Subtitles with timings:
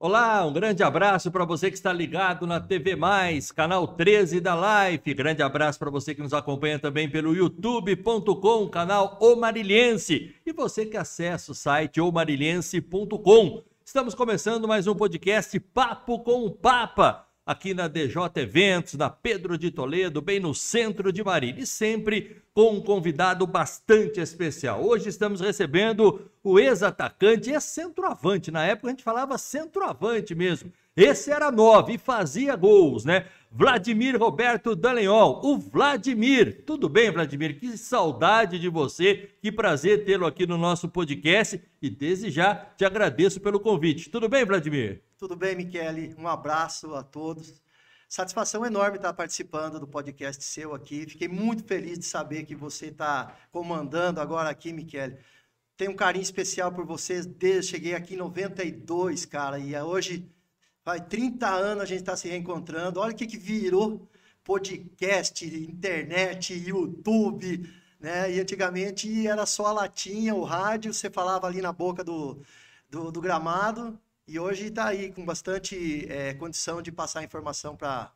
[0.00, 4.54] Olá, um grande abraço para você que está ligado na TV Mais, canal 13 da
[4.54, 5.12] Live.
[5.12, 10.36] Grande abraço para você que nos acompanha também pelo youtube.com, canal O Marilhense.
[10.46, 13.64] E você que acessa o site omarilhense.com.
[13.84, 19.56] Estamos começando mais um podcast Papo com o Papa aqui na DJ Eventos, na Pedro
[19.56, 24.84] de Toledo, bem no centro de Marília, e sempre com um convidado bastante especial.
[24.84, 30.70] Hoje estamos recebendo o ex-atacante, ex-centroavante, na época a gente falava centroavante mesmo.
[30.94, 33.24] Esse era nove e fazia gols, né?
[33.50, 36.64] Vladimir Roberto Dallagnol, o Vladimir.
[36.66, 37.58] Tudo bem, Vladimir?
[37.58, 42.84] Que saudade de você, que prazer tê-lo aqui no nosso podcast e desde já te
[42.84, 44.10] agradeço pelo convite.
[44.10, 45.07] Tudo bem, Vladimir?
[45.18, 46.14] Tudo bem, Michele?
[46.16, 47.60] Um abraço a todos.
[48.08, 51.06] Satisfação enorme estar participando do podcast seu aqui.
[51.08, 55.18] Fiquei muito feliz de saber que você está comandando agora aqui, Michele.
[55.76, 60.24] Tenho um carinho especial por vocês desde cheguei aqui em 92, cara, e hoje
[60.84, 63.00] vai 30 anos a gente está se reencontrando.
[63.00, 64.08] Olha o que, que virou
[64.44, 68.32] podcast, internet, YouTube, né?
[68.32, 72.40] E antigamente era só a latinha, o rádio, você falava ali na boca do,
[72.88, 78.12] do, do gramado e hoje está aí com bastante é, condição de passar informação para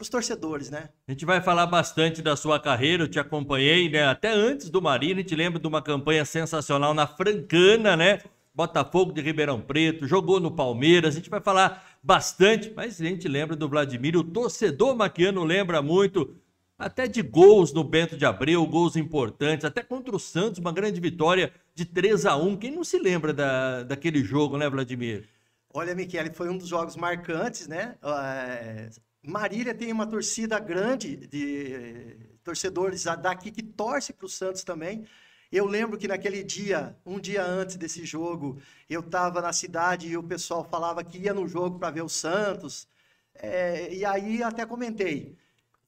[0.00, 0.88] os torcedores, né?
[1.06, 4.06] A gente vai falar bastante da sua carreira, eu te acompanhei, né?
[4.06, 8.20] Até antes do Marina, a gente lembra de uma campanha sensacional na Francana, né?
[8.54, 13.28] Botafogo de Ribeirão Preto, jogou no Palmeiras, a gente vai falar bastante, mas a gente
[13.28, 16.34] lembra do Vladimir, o torcedor maquiano lembra muito,
[16.78, 21.00] até de gols no Bento de Abreu, gols importantes, até contra o Santos, uma grande
[21.00, 25.28] vitória de 3 a 1 Quem não se lembra da, daquele jogo, né, Vladimir?
[25.74, 27.96] Olha, Michele, foi um dos jogos marcantes, né?
[28.02, 28.90] É,
[29.22, 35.06] Marília tem uma torcida grande de torcedores daqui que torce para o Santos também.
[35.50, 40.16] Eu lembro que naquele dia, um dia antes desse jogo, eu estava na cidade e
[40.16, 42.88] o pessoal falava que ia no jogo para ver o Santos.
[43.34, 45.36] É, e aí até comentei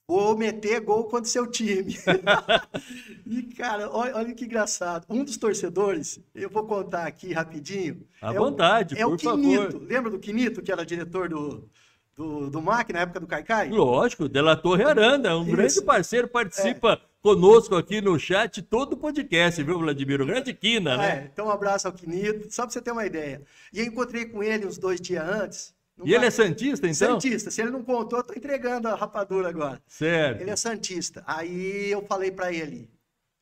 [0.07, 1.97] vou meter gol contra o seu time.
[3.27, 5.07] e, cara, olha, olha, que engraçado.
[5.09, 8.07] Um dos torcedores, eu vou contar aqui rapidinho.
[8.21, 9.73] À é vontade, o, é por o Quinito.
[9.73, 9.89] Favor.
[9.89, 11.69] Lembra do Quinito, que era diretor do,
[12.15, 13.71] do, do MAC na época do Caicai?
[13.71, 15.53] Lógico, Delator Aranda, um Isso.
[15.53, 17.01] grande parceiro, participa é.
[17.23, 20.21] conosco aqui no chat todo o podcast, viu, Vladimir?
[20.21, 21.11] O grande Quina, né?
[21.11, 23.43] É, então um abraço ao Quinito, só para você ter uma ideia.
[23.73, 27.21] E eu encontrei com ele uns dois dias antes, e ele é Santista, então?
[27.21, 27.51] Santista.
[27.51, 29.81] Se ele não contou, eu tô entregando a rapadura agora.
[29.87, 30.41] Certo.
[30.41, 31.23] Ele é Santista.
[31.27, 32.91] Aí eu falei para ele,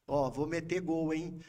[0.06, 1.40] ó, vou meter gol, hein?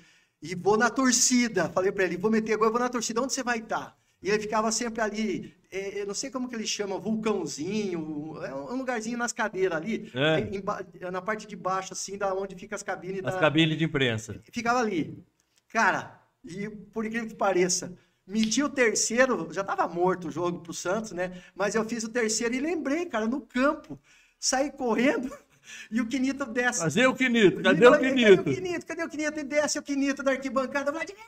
[0.41, 1.69] E vou na torcida.
[1.69, 3.21] Falei para ele, vou meter gol, eu vou na torcida.
[3.21, 3.79] Onde você vai estar?
[3.79, 3.97] Tá?
[4.23, 8.55] E ele ficava sempre ali, é, eu não sei como que ele chama, vulcãozinho, é
[8.55, 11.11] um lugarzinho nas cadeiras ali, é.
[11.11, 13.21] na parte de baixo, assim, da onde fica as cabines.
[13.25, 13.39] As da...
[13.41, 14.39] cabines de imprensa.
[14.49, 15.21] Ficava ali.
[15.67, 17.93] Cara, e por incrível que pareça,
[18.25, 21.43] Meti o terceiro, já estava morto o jogo pro Santos, né?
[21.53, 23.99] Mas eu fiz o terceiro e lembrei, cara, no campo.
[24.39, 25.29] Saí correndo
[25.91, 26.79] e o Quinito desce.
[26.79, 28.37] Fazer o Quinito, cadê o Quinito?
[28.37, 28.85] Cadê o Quinito?
[28.85, 29.39] Cadê o Quinito?
[29.39, 30.91] E desce o Quinito da arquibancada.
[30.91, 31.21] Vladimir,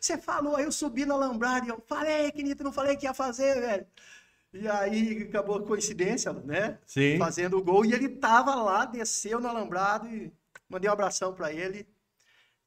[0.00, 3.14] você falou, aí eu subi no alambrado e eu falei, Quinito, não falei que ia
[3.14, 3.86] fazer, velho.
[4.52, 6.78] E aí acabou a coincidência, né?
[6.86, 7.18] Sim.
[7.18, 10.32] Fazendo o gol e ele tava lá, desceu no alambrado e
[10.68, 11.86] mandei um abração para ele.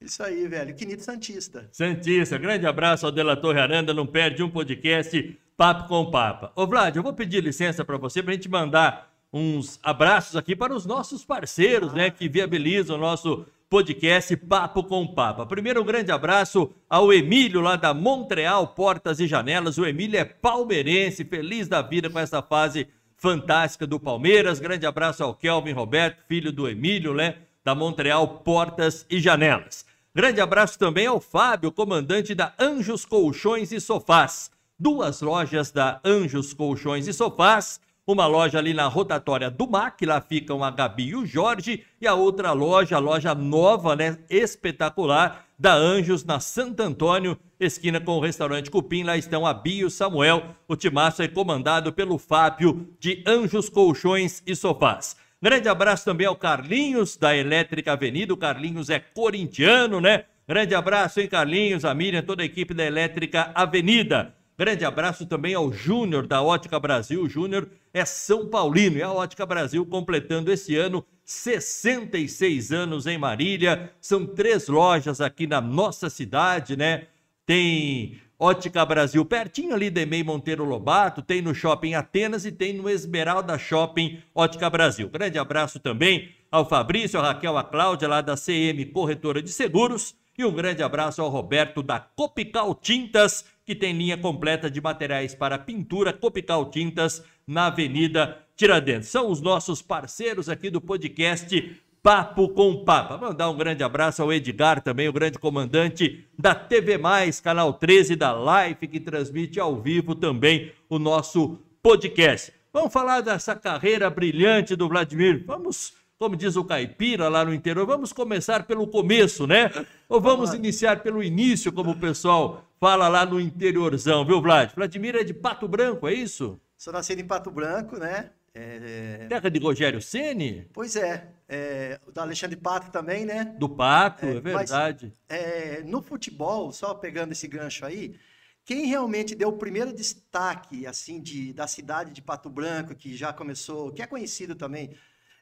[0.01, 0.73] Isso aí, velho.
[0.73, 1.69] Quinito Santista.
[1.71, 2.37] Santista.
[2.37, 3.93] Grande abraço ao Dela Torre Aranda.
[3.93, 6.51] Não perde um podcast Papo com Papa.
[6.55, 10.55] Ô, Vlad, eu vou pedir licença para você para a gente mandar uns abraços aqui
[10.55, 11.95] para os nossos parceiros, ah.
[11.95, 15.45] né, que viabilizam o nosso podcast Papo com Papa.
[15.45, 19.77] Primeiro, um grande abraço ao Emílio, lá da Montreal Portas e Janelas.
[19.77, 24.59] O Emílio é palmeirense, feliz da vida com essa fase fantástica do Palmeiras.
[24.59, 29.90] Grande abraço ao Kelvin Roberto, filho do Emílio, né, da Montreal Portas e Janelas.
[30.13, 34.51] Grande abraço também ao Fábio, comandante da Anjos Colchões e Sofás.
[34.77, 37.79] Duas lojas da Anjos Colchões e Sofás.
[38.05, 41.85] Uma loja ali na rotatória do MAC, lá ficam a Gabi e o Jorge.
[42.01, 44.17] E a outra loja, a loja nova, né?
[44.29, 49.03] Espetacular, da Anjos, na Santo Antônio, esquina com o restaurante Cupim.
[49.03, 50.43] Lá estão a Bio Samuel.
[50.67, 55.15] O timaço é comandado pelo Fábio, de Anjos Colchões e Sofás.
[55.43, 58.31] Grande abraço também ao Carlinhos, da Elétrica Avenida.
[58.31, 60.25] O Carlinhos é corintiano, né?
[60.47, 64.35] Grande abraço, hein, Carlinhos, a Miriam, toda a equipe da Elétrica Avenida.
[64.55, 67.23] Grande abraço também ao Júnior, da Ótica Brasil.
[67.23, 73.17] O Júnior é São Paulino e a Ótica Brasil completando esse ano 66 anos em
[73.17, 73.91] Marília.
[73.99, 77.07] São três lojas aqui na nossa cidade, né?
[77.47, 82.73] Tem Ótica Brasil, pertinho ali de Emei Monteiro Lobato, tem no Shopping Atenas e tem
[82.73, 85.07] no Esmeralda Shopping Ótica Brasil.
[85.09, 90.15] Grande abraço também ao Fabrício, a Raquel, a Cláudia, lá da CM Corretora de Seguros.
[90.35, 95.35] E um grande abraço ao Roberto da Copical Tintas, que tem linha completa de materiais
[95.35, 99.09] para pintura Copical Tintas na Avenida Tiradentes.
[99.09, 103.15] São os nossos parceiros aqui do podcast Papo com Papa.
[103.15, 108.15] Mandar um grande abraço ao Edgar, também o grande comandante da TV Mais, canal 13
[108.15, 112.51] da Life, que transmite ao vivo também o nosso podcast.
[112.73, 115.43] Vamos falar dessa carreira brilhante do Vladimir.
[115.45, 119.69] Vamos, como diz o caipira lá no interior, vamos começar pelo começo, né?
[120.09, 124.73] Ou vamos iniciar pelo início, como o pessoal fala lá no interiorzão, viu, Vlad?
[124.73, 126.59] Vladimir é de Pato Branco, é isso?
[126.75, 128.31] Sou nascido em Pato Branco, né?
[128.53, 129.27] É...
[129.29, 130.67] Terra de Rogério Ceni?
[130.73, 133.55] Pois é, é, da Alexandre Pato também, né?
[133.57, 135.13] Do Pato, é, é verdade.
[135.29, 138.19] Mas, é, no futebol, só pegando esse gancho aí,
[138.65, 143.31] quem realmente deu o primeiro destaque assim de, da cidade de Pato Branco, que já
[143.31, 144.95] começou, que é conhecido também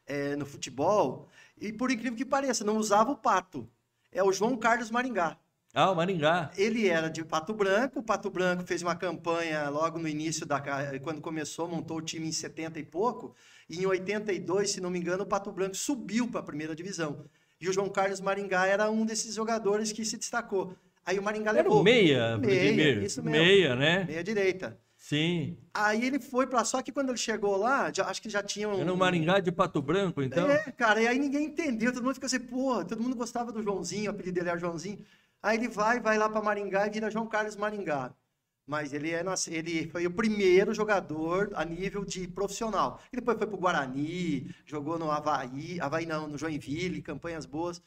[0.05, 1.27] é, no futebol,
[1.59, 3.69] e por incrível que pareça, não usava o pato,
[4.11, 5.37] é o João Carlos Maringá.
[5.73, 6.51] Ah, o Maringá.
[6.57, 7.99] Ele era de Pato Branco.
[7.99, 10.59] O Pato Branco fez uma campanha logo no início da
[11.01, 13.35] quando começou, montou o time em 70 e pouco.
[13.69, 17.23] E em 82, se não me engano, o Pato Branco subiu para a primeira divisão.
[17.61, 20.75] E o João Carlos Maringá era um desses jogadores que se destacou.
[21.05, 21.83] Aí o Maringá era levou.
[21.83, 23.45] meia, meia, isso mesmo.
[23.45, 24.05] Meia, né?
[24.05, 24.79] Meia direita.
[24.95, 25.57] Sim.
[25.73, 28.67] Aí ele foi para só que quando ele chegou lá, já, acho que já tinha
[28.67, 28.81] um.
[28.81, 30.49] Era um Maringá de Pato Branco, então?
[30.49, 33.63] É, cara, e aí ninguém entendeu, todo mundo ficou assim, pô, todo mundo gostava do
[33.63, 34.99] Joãozinho, o apelido dele era Joãozinho.
[35.41, 38.13] Aí ele vai, vai lá para Maringá e vira João Carlos Maringá.
[38.67, 42.99] Mas ele, é, ele foi o primeiro jogador a nível de profissional.
[43.11, 47.81] Ele depois foi para o Guarani, jogou no Havaí, Havaí não, no Joinville, campanhas boas.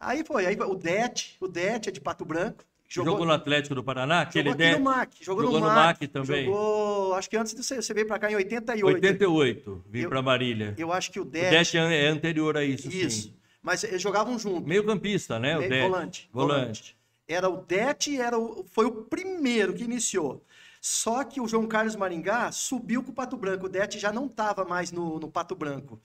[0.00, 2.64] Aí foi, aí o Det, o Det é de Pato Branco.
[2.88, 4.22] Jogou, jogou no Atlético do Paraná?
[4.22, 5.24] Aquele jogou aqui no MAC.
[5.24, 6.46] Jogou, jogou no, no MAC, MAC, também.
[6.46, 8.94] Jogou, acho que antes de você, você veio para cá em 88.
[8.94, 10.74] 88, vim para Marília.
[10.78, 11.46] Eu acho que o Det...
[11.46, 13.28] O Det é anterior a isso, Isso.
[13.28, 13.37] Sim.
[13.62, 14.66] Mas eles jogavam junto.
[14.66, 15.58] Meio campista, né?
[15.58, 16.30] Meio, o volante, volante.
[16.32, 16.98] Volante.
[17.26, 20.44] Era o Det, era o, foi o primeiro que iniciou.
[20.80, 23.66] Só que o João Carlos Maringá subiu com o Pato Branco.
[23.66, 26.00] O Det já não estava mais no, no Pato Branco.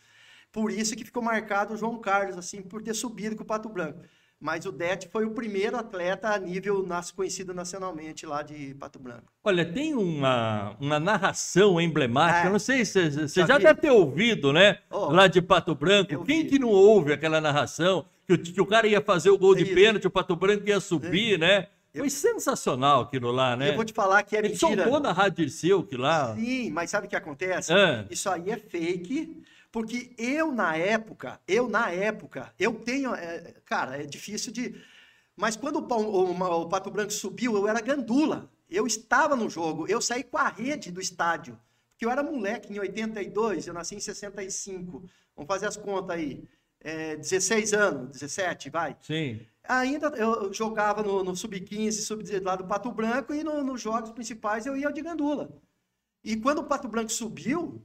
[0.51, 3.69] Por isso que ficou marcado o João Carlos, assim, por ter subido com o Pato
[3.69, 4.01] Branco.
[4.43, 6.85] Mas o Det foi o primeiro atleta a nível
[7.15, 9.23] conhecido nacionalmente lá de Pato Branco.
[9.41, 12.51] Olha, tem uma, uma narração emblemática, é.
[12.51, 14.79] não sei se você já, deve ter ouvido, né?
[14.91, 16.25] Oh, lá de Pato Branco.
[16.25, 16.49] Quem vi.
[16.49, 18.05] que não ouve aquela narração?
[18.27, 20.81] Que o, que o cara ia fazer o gol de pênalti, o Pato Branco ia
[20.81, 21.67] subir, né?
[21.95, 23.69] Foi sensacional aquilo lá, né?
[23.69, 24.73] Eu vou te falar que é mentira.
[24.73, 26.35] Ele soltou na Rádio Dirceu que lá.
[26.35, 27.71] Sim, mas sabe o que acontece?
[27.71, 28.05] É.
[28.09, 29.41] Isso aí é fake
[29.73, 33.15] porque eu, na época, eu, na época, eu tenho.
[33.15, 34.79] É, cara, é difícil de.
[35.35, 38.51] Mas quando o, o, o, Pato Branco subiu, eu era gandula.
[38.69, 41.59] Eu estava no jogo, eu saí com a rede do estádio.
[41.89, 45.09] Porque eu era moleque em 82, eu nasci em 65.
[45.35, 46.47] Vamos fazer as contas aí.
[46.79, 48.95] É, 16 anos, 17, vai.
[49.01, 49.41] Sim.
[49.67, 54.11] Ainda eu jogava no, no Sub-15, sub lá do Pato Branco, e no, nos jogos
[54.11, 55.49] principais eu ia de gandula.
[56.23, 57.83] E quando o Pato Branco subiu,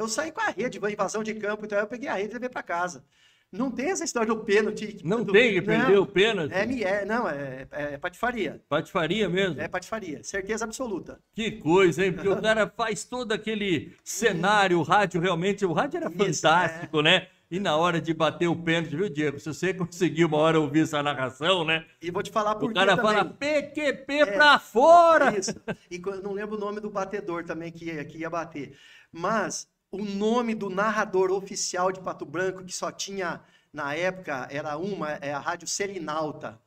[0.00, 2.48] eu saí com a rede, invasão de campo, então eu peguei a rede e levei
[2.48, 3.04] para casa.
[3.52, 4.98] Não tem essa história do pênalti.
[5.04, 6.54] Não do, tem que perder o pênalti?
[6.54, 8.62] É, é, não, é, é, patifaria.
[8.68, 9.60] Patifaria mesmo?
[9.60, 11.20] É patifaria, certeza absoluta.
[11.34, 12.12] Que coisa, hein?
[12.12, 17.00] Porque o cara faz todo aquele cenário, o rádio realmente, o rádio era Isso, fantástico,
[17.00, 17.02] é.
[17.02, 17.26] né?
[17.50, 19.40] E na hora de bater o pênalti, viu, Diego?
[19.40, 21.84] Se você conseguiu uma hora ouvir essa narração, né?
[22.00, 25.36] E vou te falar por O cara fala PQP é, pra fora!
[25.36, 25.54] Isso.
[25.90, 28.78] E não lembro o nome do batedor também que que ia bater.
[29.12, 33.40] Mas o nome do narrador oficial de Pato Branco, que só tinha,
[33.72, 36.60] na época, era uma, é a Rádio Selinalta.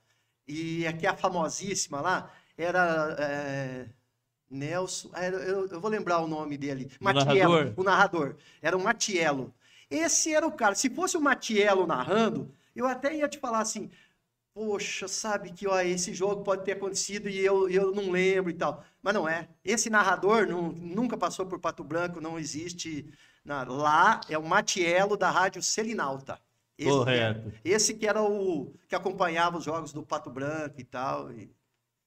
[0.47, 3.85] E aqui a famosíssima lá era é,
[4.49, 5.09] Nelson.
[5.15, 6.91] É, eu, eu, vou lembrar o nome dele.
[6.99, 7.73] O Matiello, narrador.
[7.77, 8.35] o narrador.
[8.61, 9.53] Era o Matiello.
[9.89, 10.75] Esse era o cara.
[10.75, 13.89] Se fosse o Matiello narrando, eu até ia te falar assim:
[14.53, 18.53] poxa, sabe que ó, esse jogo pode ter acontecido e eu, eu não lembro e
[18.53, 18.83] tal.
[19.03, 19.49] Mas não é.
[19.65, 23.05] Esse narrador não, nunca passou por Pato Branco, não existe.
[23.43, 26.39] Na, lá é o Matiello da Rádio Selinalta.
[26.77, 27.41] Esse Correto.
[27.41, 31.31] Que era, esse que era o que acompanhava os jogos do Pato Branco e tal.
[31.33, 31.51] E...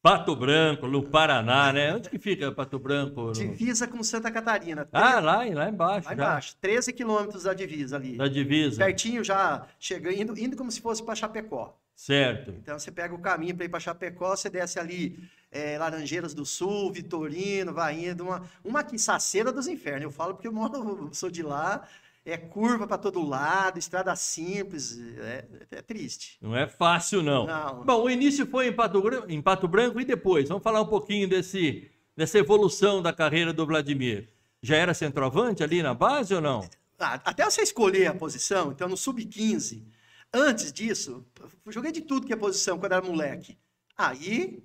[0.02, 1.94] Pato Branco, no Paraná, né?
[1.94, 3.32] Onde que fica Pato Branco?
[3.36, 4.88] Divisa com Santa Catarina.
[4.90, 6.08] Ah, lá, lá embaixo.
[6.08, 8.16] Lá embaixo, 13 quilômetros da divisa ali.
[8.16, 8.82] Da divisa.
[8.82, 11.76] Pertinho já, chegando, indo, indo como se fosse para Chapecó.
[11.94, 12.50] Certo.
[12.50, 15.18] Então você pega o caminho para ir para Chapecó, você desce ali
[15.50, 20.02] é, Laranjeiras do Sul, Vitorino, vai indo, uma, uma quinçaceira dos infernos.
[20.02, 21.86] Eu falo porque eu moro, sou de lá,
[22.24, 26.38] é curva para todo lado, estrada simples, é, é, triste.
[26.40, 27.46] Não é fácil, não.
[27.46, 27.84] não.
[27.84, 31.28] Bom, o início foi em Pato, em Pato Branco e depois, vamos falar um pouquinho
[31.28, 34.28] desse, dessa evolução da carreira do Vladimir.
[34.62, 36.68] Já era centroavante ali na base ou não?
[36.98, 39.84] Ah, até você escolher a posição, então no sub-15,
[40.32, 41.24] Antes disso,
[41.68, 43.58] joguei de tudo que é posição quando era moleque.
[43.96, 44.62] Aí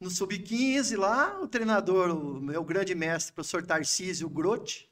[0.00, 4.90] no sub-15 lá, o treinador, o meu grande mestre, o professor Tarcísio Grotti,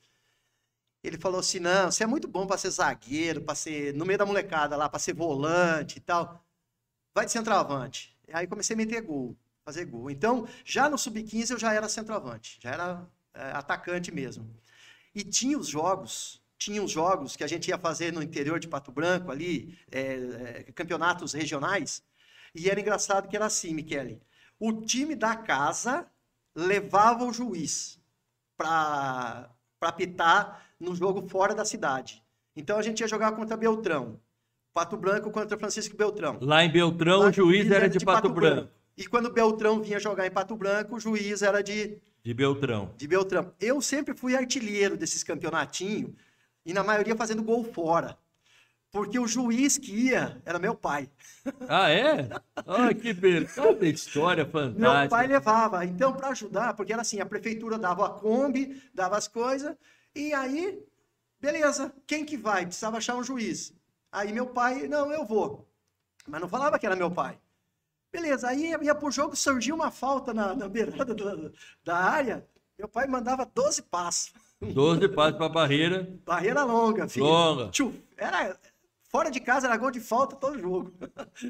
[1.03, 4.19] ele falou assim: não, você é muito bom para ser zagueiro, para ser, no meio
[4.19, 6.43] da molecada lá, para ser volante e tal.
[7.15, 8.17] Vai de centroavante.
[8.33, 10.11] Aí comecei a meter gol, fazer gol.
[10.11, 14.49] Então, já no sub-15 eu já era centroavante, já era é, atacante mesmo.
[15.15, 18.67] E tinha os jogos, tinha os jogos que a gente ia fazer no interior de
[18.67, 22.03] Pato Branco ali, é, é, campeonatos regionais,
[22.55, 24.23] e era engraçado que era assim, Michele.
[24.59, 26.07] O time da casa
[26.55, 28.01] levava o juiz
[28.57, 32.23] para apitar no jogo fora da cidade.
[32.57, 34.21] Então a gente ia jogar contra Beltrão.
[34.73, 36.39] Pato Branco contra Francisco Beltrão.
[36.41, 38.55] Lá em Beltrão, Lá o juiz era de, de Pato, Pato Branco.
[38.57, 38.73] Branco.
[38.97, 41.99] E quando Beltrão vinha jogar em Pato Branco, o juiz era de.
[42.23, 42.93] De Beltrão.
[42.97, 43.53] De Beltrão.
[43.61, 46.13] Eu sempre fui artilheiro desses campeonatinhos,
[46.65, 48.17] e na maioria fazendo gol fora.
[48.95, 51.11] Porque o juiz que ia era meu pai.
[51.69, 52.29] Ah, é?
[52.55, 53.61] Ah, que beleza.
[53.83, 55.01] história fantástica.
[55.01, 55.85] Meu pai levava.
[55.85, 59.77] Então, para ajudar, porque era assim, a prefeitura dava a Kombi, dava as coisas,
[60.15, 60.81] e aí,
[61.41, 62.67] beleza, quem que vai?
[62.67, 63.75] Precisava achar um juiz.
[64.13, 65.69] Aí meu pai, não, eu vou.
[66.29, 67.37] Mas não falava que era meu pai.
[68.13, 71.51] Beleza, aí ia pro jogo, surgiu uma falta na, na beirada da,
[71.85, 72.47] da área,
[72.79, 74.33] meu pai mandava 12 passos.
[74.61, 76.09] 12 passos para barreira.
[76.25, 77.27] Barreira longa, filho.
[77.27, 77.71] Longa.
[77.71, 78.57] Tchuf, era,
[79.15, 80.93] fora de casa era gol de falta todo jogo.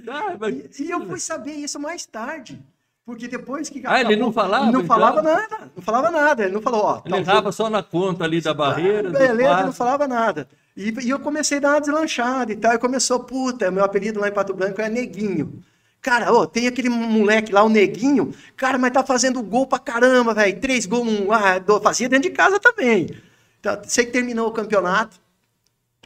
[0.07, 0.79] Ah, mas...
[0.79, 2.61] e, e, eu fui saber isso mais tarde.
[3.07, 3.83] Porque depois que.
[3.85, 4.71] Ah, ele não falava?
[4.71, 5.35] Não falava então?
[5.35, 5.73] nada.
[5.75, 6.45] Não falava nada.
[6.45, 7.03] Ele não falou, ó.
[7.05, 9.09] Ele errava só na conta ali da barreira.
[9.09, 10.49] Ah, beleza, não falava nada.
[10.77, 12.75] E, e, eu comecei a dar uma deslanchada e tal.
[12.75, 15.63] E começou, puta, meu apelido lá em Pato Branco é Neguinho.
[16.01, 18.35] Cara, ó, tem aquele moleque lá, o Neguinho.
[18.57, 20.61] Cara, mas tá fazendo gol pra caramba, velho.
[20.61, 23.09] Três gols, um, ah, fazia dentro de casa também.
[23.61, 25.24] Então, sei que terminou o campeonato.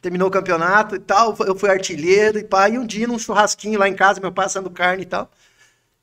[0.01, 1.37] Terminou o campeonato e tal.
[1.47, 2.69] Eu fui artilheiro e pá.
[2.69, 5.31] E um dia num churrasquinho lá em casa, meu pai assando carne e tal.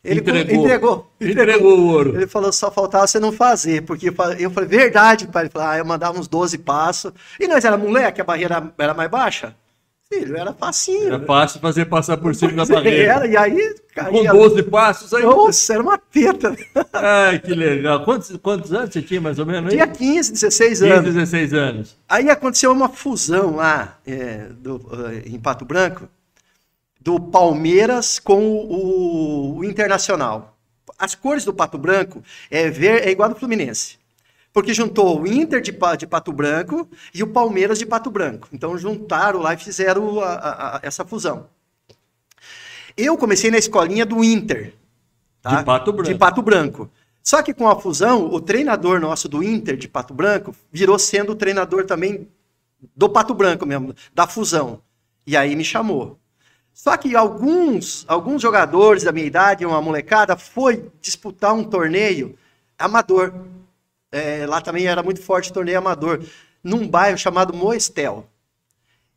[0.03, 0.55] Ele entregou.
[0.55, 2.15] Entregou, entregou o ouro.
[2.15, 3.81] Ele falou, só faltava você não fazer.
[3.81, 5.43] Porque eu falei, verdade, pai.
[5.43, 7.11] Ele falou, ah, eu mandava uns 12 passos.
[7.39, 9.55] E nós era moleque, a barreira era mais baixa.
[10.07, 11.07] Filho, era facinho.
[11.07, 13.13] Era fácil fazer passar por cima da barreira.
[13.13, 13.75] Era, e aí...
[13.93, 14.31] Caía...
[14.31, 15.23] Com 12 passos aí...
[15.23, 16.55] Nossa, era uma teta.
[16.93, 18.03] Ai, que legal.
[18.03, 19.71] Quantos, quantos anos você tinha, mais ou menos?
[19.73, 20.95] Tinha 15, 16 anos.
[20.97, 21.97] 15, 16 anos.
[22.07, 26.07] Aí aconteceu uma fusão lá é, do, eh, em Pato Branco
[27.05, 30.57] do Palmeiras com o, o, Internacional.
[30.97, 33.99] As cores do Pato Branco é, ver, é igual do Fluminense.
[34.55, 38.47] Porque juntou o Inter de, de, Pato Branco e o Palmeiras de Pato Branco.
[38.53, 41.47] Então juntaram lá e fizeram a, a, a, essa fusão.
[42.95, 44.73] Eu comecei na escolinha do Inter.
[45.41, 45.57] Tá?
[45.57, 46.09] De Pato Branco.
[46.09, 46.89] De Pato Branco.
[47.21, 51.33] Só que com a fusão, o treinador nosso do Inter de Pato Branco virou sendo
[51.33, 52.25] o treinador também
[52.95, 54.79] do Pato Branco mesmo, da fusão.
[55.27, 56.17] E aí me chamou.
[56.73, 62.37] Só que alguns, alguns jogadores da minha idade, uma molecada, foi disputar um torneio
[62.79, 63.33] amador.
[64.15, 66.23] É, lá também era muito forte torneio amador,
[66.63, 68.25] num bairro chamado Moestel.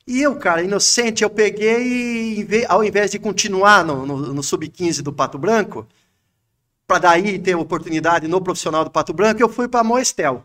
[0.05, 5.01] E eu, cara, inocente, eu peguei e, ao invés de continuar no, no, no Sub-15
[5.01, 5.87] do Pato Branco,
[6.85, 10.45] para daí ter oportunidade no profissional do Pato Branco, eu fui para Moestel.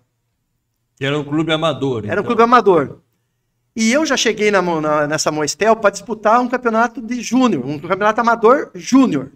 [0.97, 2.03] Que era um clube amador.
[2.03, 2.23] Era então.
[2.23, 2.99] um clube amador.
[3.75, 7.79] E eu já cheguei na, na, nessa Moestel para disputar um campeonato de júnior, um
[7.79, 9.31] campeonato amador júnior.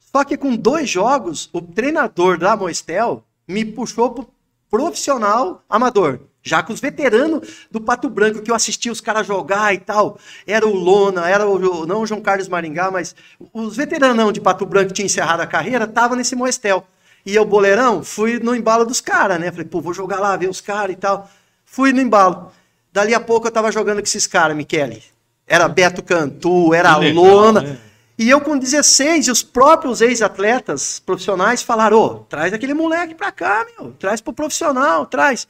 [0.00, 4.28] Só que com dois jogos, o treinador da Moestel me puxou pro
[4.70, 6.20] profissional amador.
[6.42, 10.18] Já com os veteranos do Pato Branco, que eu assistia os caras jogar e tal.
[10.46, 13.14] Era o Lona, era o, não o João Carlos Maringá, mas
[13.52, 16.86] os veteranão de Pato Branco que tinha encerrado a carreira, tava nesse Moestel.
[17.26, 19.50] E eu, boleirão, fui no embalo dos caras, né?
[19.50, 21.28] Falei, pô, vou jogar lá, ver os caras e tal.
[21.64, 22.52] Fui no embalo.
[22.92, 25.02] Dali a pouco eu tava jogando com esses caras, Michele.
[25.46, 27.60] Era Beto Cantu, era legal, Lona.
[27.60, 27.78] Né?
[28.18, 33.30] E eu com 16, e os próprios ex-atletas profissionais falaram: ô, traz aquele moleque pra
[33.30, 33.92] cá, meu.
[33.92, 35.46] Traz pro profissional, traz.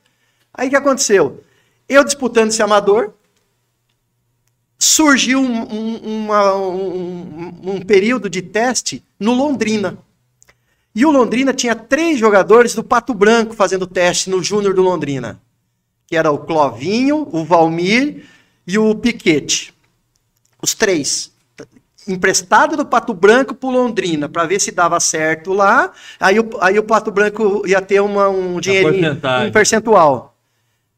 [0.52, 1.42] Aí o que aconteceu?
[1.88, 3.14] Eu disputando esse amador,
[4.78, 9.96] surgiu um, um, uma, um, um período de teste no Londrina.
[10.94, 15.40] E o Londrina tinha três jogadores do Pato Branco fazendo teste no Júnior do Londrina
[16.08, 18.24] que era o Clovinho, o Valmir
[18.66, 19.74] e o Piquete.
[20.60, 21.30] Os três.
[22.08, 25.92] Emprestado do Pato Branco para Londrina, para ver se dava certo lá.
[26.18, 29.12] Aí o, aí o Pato Branco ia ter uma, um dinheirinho,
[29.46, 30.34] um percentual.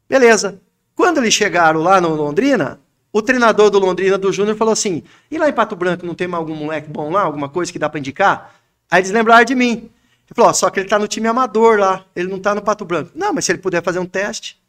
[0.09, 0.59] Beleza.
[0.95, 2.79] Quando eles chegaram lá no Londrina,
[3.11, 6.27] o treinador do Londrina, do Júnior, falou assim: e lá em Pato Branco não tem
[6.27, 8.55] mais algum moleque bom lá, alguma coisa que dá para indicar?
[8.89, 9.71] Aí eles lembraram de mim.
[9.71, 12.85] Ele falou: só que ele está no time amador lá, ele não está no Pato
[12.85, 13.11] Branco.
[13.15, 14.60] Não, mas se ele puder fazer um teste.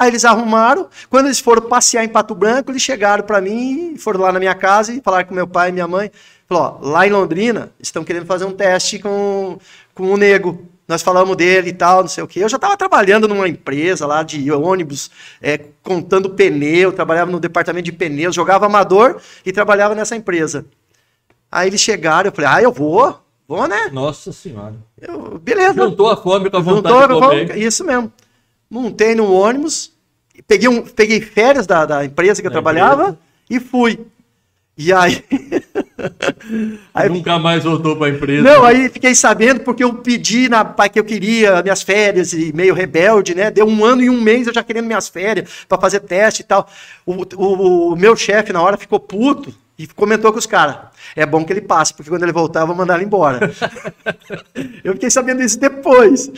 [0.00, 0.88] Aí eles arrumaram.
[1.10, 4.54] Quando eles foram passear em Pato Branco, eles chegaram para mim, foram lá na minha
[4.54, 6.10] casa e falaram com meu pai e minha mãe.
[6.48, 9.58] Falou, ó, lá em Londrina, estão querendo fazer um teste com,
[9.94, 10.66] com o nego.
[10.88, 12.42] Nós falamos dele e tal, não sei o quê.
[12.42, 15.10] Eu já estava trabalhando numa empresa lá de ônibus,
[15.42, 20.64] é, contando pneu, trabalhava no departamento de pneus, jogava amador e trabalhava nessa empresa.
[21.52, 23.90] Aí eles chegaram, eu falei, ah, eu vou, vou, né?
[23.92, 24.76] Nossa senhora.
[24.98, 25.74] Eu, beleza.
[25.74, 27.58] Juntou a fome com a vontade Juntou, de comer.
[27.58, 28.10] Isso mesmo.
[28.70, 29.92] Montei no ônibus,
[30.46, 33.18] peguei, um, peguei férias da, da empresa que eu Da trabalhava empresa.
[33.50, 33.98] e fui.
[34.78, 35.22] E aí.
[36.94, 38.42] aí Nunca mais voltou para a empresa.
[38.42, 42.72] não, aí fiquei sabendo porque eu pedi na que eu queria minhas férias e meio
[42.74, 43.50] rebelde, né?
[43.50, 46.44] Deu um ano e um mês eu já querendo minhas férias para fazer teste e
[46.44, 46.66] tal.
[47.04, 50.76] O, o- o meu chefe na hora ficou puto e comentou com os caras.
[51.14, 53.50] É bom que ele passe, porque quando ele voltar eu vou mandar ele embora.
[54.84, 56.30] eu fiquei sabendo isso depois.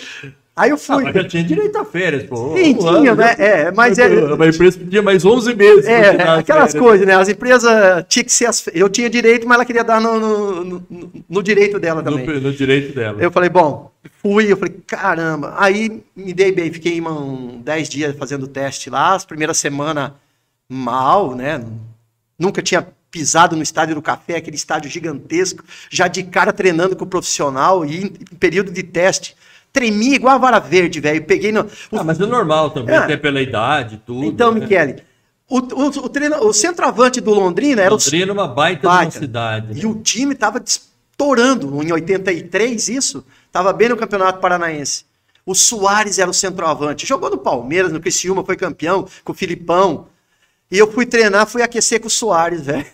[0.55, 1.05] Aí eu Ah, fui.
[1.05, 2.55] mas já tinha direito a férias, pô.
[2.55, 3.35] Sim, tinha, ano, né?
[3.39, 5.87] É, mas é- A empresa pedia mais 11 meses.
[5.87, 7.15] É, aquelas coisas, né?
[7.15, 7.73] As empresas
[8.07, 11.43] tinha que ser as, eu tinha direito, mas ela queria dar no, no, no- no
[11.43, 12.27] direito dela também.
[12.39, 13.17] No, direito dela.
[13.23, 13.91] Eu falei, bom,
[14.21, 15.55] fui, eu falei, caramba.
[15.57, 20.11] Aí me dei bem, fiquei um 10 dias fazendo teste lá, as primeiras semanas
[20.69, 21.65] mal, né?
[22.39, 27.05] Nunca tinha pisado no estádio do café, aquele estádio gigantesco, já de cara treinando com
[27.05, 29.35] o profissional e em período de teste.
[29.73, 31.25] Tremia igual a vara verde, velho.
[31.25, 31.63] Peguei no.
[31.91, 32.99] o- Ah, mas é normal também, É.
[32.99, 34.25] até pela idade, tudo.
[34.27, 34.61] então, né?
[34.61, 35.03] Michele,
[35.49, 39.19] o, o, o, treino- o centroavante do Londrina era o Londrina é uma baita, Baita.
[39.19, 39.69] cidade.
[39.75, 39.81] né?
[39.83, 43.25] E o time estava estourando em 83, isso.
[43.47, 45.05] Estava bem no Campeonato Paranaense.
[45.45, 47.07] O Soares era o centroavante.
[47.07, 50.07] Jogou no Palmeiras, no Criciúma, foi campeão com o Filipão.
[50.71, 52.87] E eu fui treinar, fui aquecer com o Soares, velho.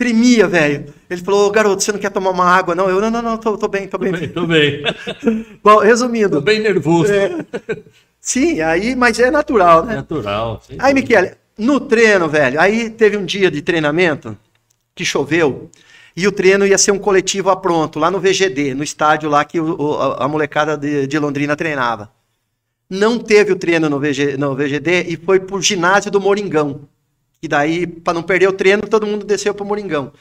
[0.00, 0.86] Tremia, velho.
[1.10, 2.88] Ele falou, "Ô, garoto, você não quer tomar uma água, não?
[2.88, 4.10] Eu, não, não, não, tô, tô bem, tô bem.
[4.12, 4.82] Bem, Tô bem.
[5.62, 6.40] Bom, Tô resumindo.
[6.40, 7.12] bem nervoso.
[7.12, 7.36] É.
[8.18, 9.96] Sim, aí, mas é natural, né?
[9.96, 10.62] Natural.
[10.78, 10.94] Aí.
[10.94, 14.34] Michele, no treino, velho, aí teve um dia de treinamento
[14.94, 15.70] que choveu
[16.16, 19.44] e o treino ia ser um coletivo a pronto, lá no VGD, no estádio lá
[19.44, 22.10] que o- a molecada de, de Londrina treinava.
[22.88, 26.88] Não teve o treino no, VG, no VGD e foi pro ginásio do Moringão.
[27.42, 30.12] E daí, para não perder o treino, todo mundo desceu pro Moringão.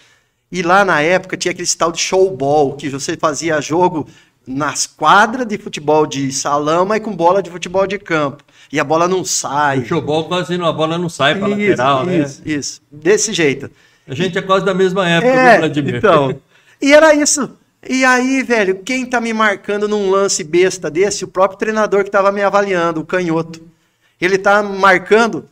[0.51, 4.08] E lá na época tinha aquele tal de showball, que você fazia jogo
[4.47, 8.43] nas quadras de futebol de salão, mas com bola de futebol de campo.
[8.71, 9.79] E a bola não sai.
[9.79, 12.19] O showball quase não, a bola não sai para Isso, lateral, né?
[12.19, 12.82] isso, isso.
[12.91, 13.69] Desse jeito.
[14.08, 15.95] A gente é quase da mesma época, viu, É, Vladimir?
[15.95, 16.39] então.
[16.82, 17.49] E era isso.
[17.88, 21.25] E aí, velho, quem tá me marcando num lance besta desse?
[21.25, 23.62] O próprio treinador que tava me avaliando, o canhoto.
[24.19, 25.43] Ele tá marcando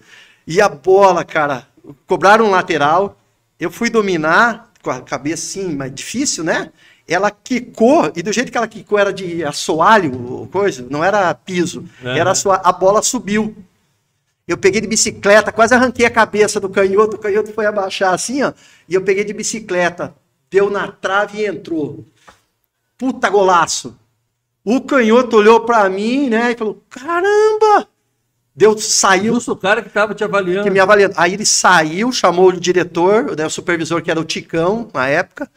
[0.47, 1.67] e a bola, cara,
[2.07, 3.17] cobraram um lateral.
[3.59, 6.71] Eu fui dominar com a cabeça assim, mas difícil, né?
[7.07, 11.85] Ela quicou, e do jeito que ela quicou era de assoalho, coisa, não era piso,
[12.03, 12.09] Uhum.
[12.09, 13.55] era sua, a bola subiu.
[14.47, 18.43] Eu peguei de bicicleta, quase arranquei a cabeça do canhoto, o canhoto foi abaixar assim,
[18.43, 18.53] ó,
[18.87, 20.13] e eu peguei de bicicleta,
[20.49, 22.05] deu na trave e entrou.
[22.97, 23.95] Puta golaço.
[24.63, 27.87] O canhoto olhou pra mim, né, e falou: "Caramba!"
[28.57, 30.63] Deu saiu Justo o cara que tava te avaliando.
[30.63, 31.13] que me avaliando.
[31.15, 35.47] Aí ele saiu, chamou o diretor, né, o supervisor que era o Ticão na época,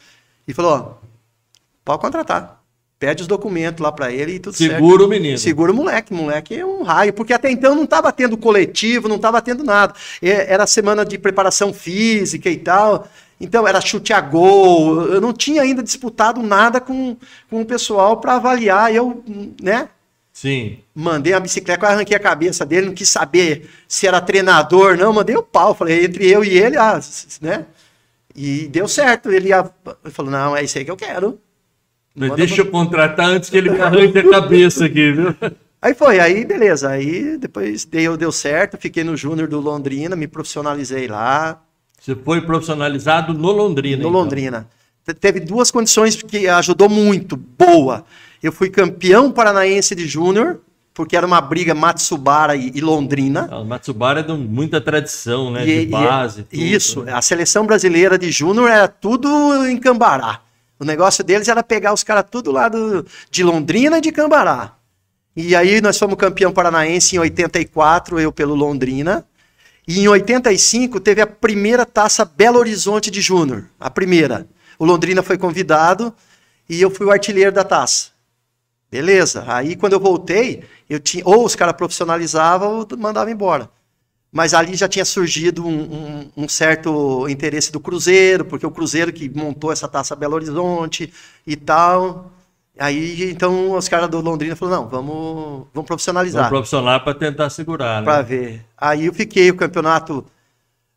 [0.46, 1.06] e falou: "Ó,
[1.82, 2.60] pode contratar.
[2.98, 5.38] Pede os documentos lá pra ele e tudo certo." Segura o menino.
[5.38, 9.16] Segura o moleque, moleque é um raio, porque até então não estava tendo coletivo, não
[9.16, 9.94] estava tendo nada.
[10.20, 13.08] Era semana de preparação física e tal,
[13.40, 15.06] então era chute a gol.
[15.06, 17.16] Eu não tinha ainda disputado nada com,
[17.48, 18.94] com o pessoal para avaliar.
[18.94, 19.24] Eu,
[19.62, 19.88] né,
[20.40, 20.78] Sim.
[20.94, 25.12] mandei a bicicleta, quase arranquei a cabeça dele, não quis saber se era treinador, não,
[25.12, 25.74] mandei o pau.
[25.74, 26.98] Falei, entre eu e ele, ah,
[27.42, 27.66] né?
[28.34, 29.30] E deu certo.
[29.30, 29.70] Ele, ia,
[30.02, 31.38] ele falou, não, é isso aí que eu quero.
[32.16, 35.34] Manda deixa eu contratar antes que ele me arranque a cabeça aqui, viu?
[35.82, 36.90] Aí foi, aí beleza.
[36.90, 41.58] Aí depois deu, deu certo, fiquei no Júnior do Londrina, me profissionalizei lá,
[41.98, 43.96] Você foi profissionalizado no Londrina.
[44.02, 44.10] no então.
[44.10, 44.68] Londrina.
[45.06, 48.04] Te- Teve duas condições que ajudou muito, boa.
[48.42, 50.60] Eu fui campeão paranaense de Júnior,
[50.94, 53.48] porque era uma briga Matsubara e, e Londrina.
[53.50, 55.62] Ah, O Matsubara é de muita tradição, né?
[55.62, 56.42] E- de e- base.
[56.44, 57.12] tudo, isso, né?
[57.12, 59.28] a seleção brasileira de Júnior era tudo
[59.66, 60.40] em Cambará.
[60.78, 64.74] O negócio deles era pegar os caras tudo lá do, de Londrina e de Cambará.
[65.36, 69.24] E aí nós fomos campeão paranaense em 84, eu pelo Londrina.
[69.86, 74.46] E em 85 teve a primeira taça Belo Horizonte de Júnior, a primeira.
[74.78, 76.12] O Londrina foi convidado
[76.68, 78.09] e eu fui o artilheiro da taça.
[78.90, 79.44] Beleza.
[79.46, 83.70] Aí quando eu voltei, eu tinha ou os caras profissionalizavam ou mandavam embora.
[84.32, 89.12] Mas ali já tinha surgido um, um- um certo interesse do Cruzeiro, porque o Cruzeiro
[89.12, 91.12] que montou essa taça Belo Horizonte
[91.46, 92.30] e tal.
[92.78, 98.00] Aí então os caras do Londrina falaram: não, vamos, vamos profissionalizar profissional para tentar segurar,
[98.00, 98.04] né?
[98.04, 98.64] para ver.
[98.78, 100.24] Aí eu fiquei o campeonato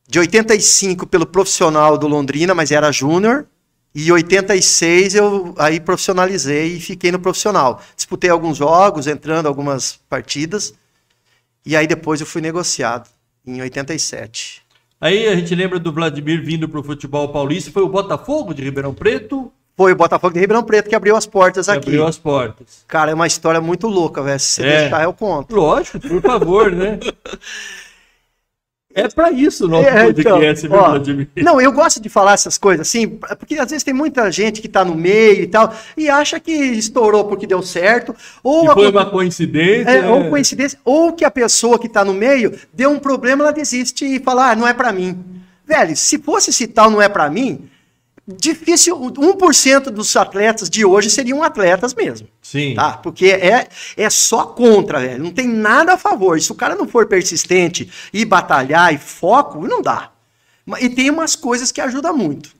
[0.07, 3.47] de 85 pelo profissional do Londrina, mas era júnior.
[3.95, 7.81] E em 86 eu aí profissionalizei e fiquei no profissional.
[7.95, 10.73] Disputei alguns jogos, entrando algumas partidas.
[11.65, 13.07] E aí depois eu fui negociado
[13.45, 14.61] em 87.
[14.99, 17.69] Aí a gente lembra do Vladimir vindo para o futebol paulista.
[17.71, 19.51] Foi o Botafogo de Ribeirão Preto?
[19.75, 21.89] Foi o Botafogo de Ribeirão Preto que abriu as portas que aqui.
[21.89, 22.83] Abriu as portas.
[22.87, 24.39] Cara, é uma história muito louca, velho.
[24.39, 24.81] Se você É.
[24.81, 25.55] deixar, eu conto.
[25.55, 26.99] Lógico, por favor, né?
[28.95, 31.27] É para isso o nosso É, então, podcast, viu, ó, Vladimir?
[31.37, 34.67] Não, eu gosto de falar essas coisas assim, porque às vezes tem muita gente que
[34.67, 38.87] tá no meio e tal, e acha que estourou porque deu certo, ou, Que foi
[38.87, 39.89] aconte- uma coincidência.
[39.89, 40.09] é, né?
[40.09, 44.05] ou coincidência, ou que a pessoa que tá no meio deu um problema, ela desiste
[44.05, 45.17] e fala, ah, não é pra mim.
[45.65, 47.67] Velho, se fosse esse tal não é pra mim,
[48.27, 52.27] difícil, 1% dos atletas de hoje seriam atletas mesmo.
[52.41, 52.73] Sim.
[52.75, 52.97] Tá?
[52.97, 55.23] Porque é, é só contra, velho.
[55.23, 56.39] Não tem nada a favor.
[56.39, 60.11] Se o cara não for persistente e batalhar e foco, não dá.
[60.79, 62.55] E tem umas coisas que ajudam muito.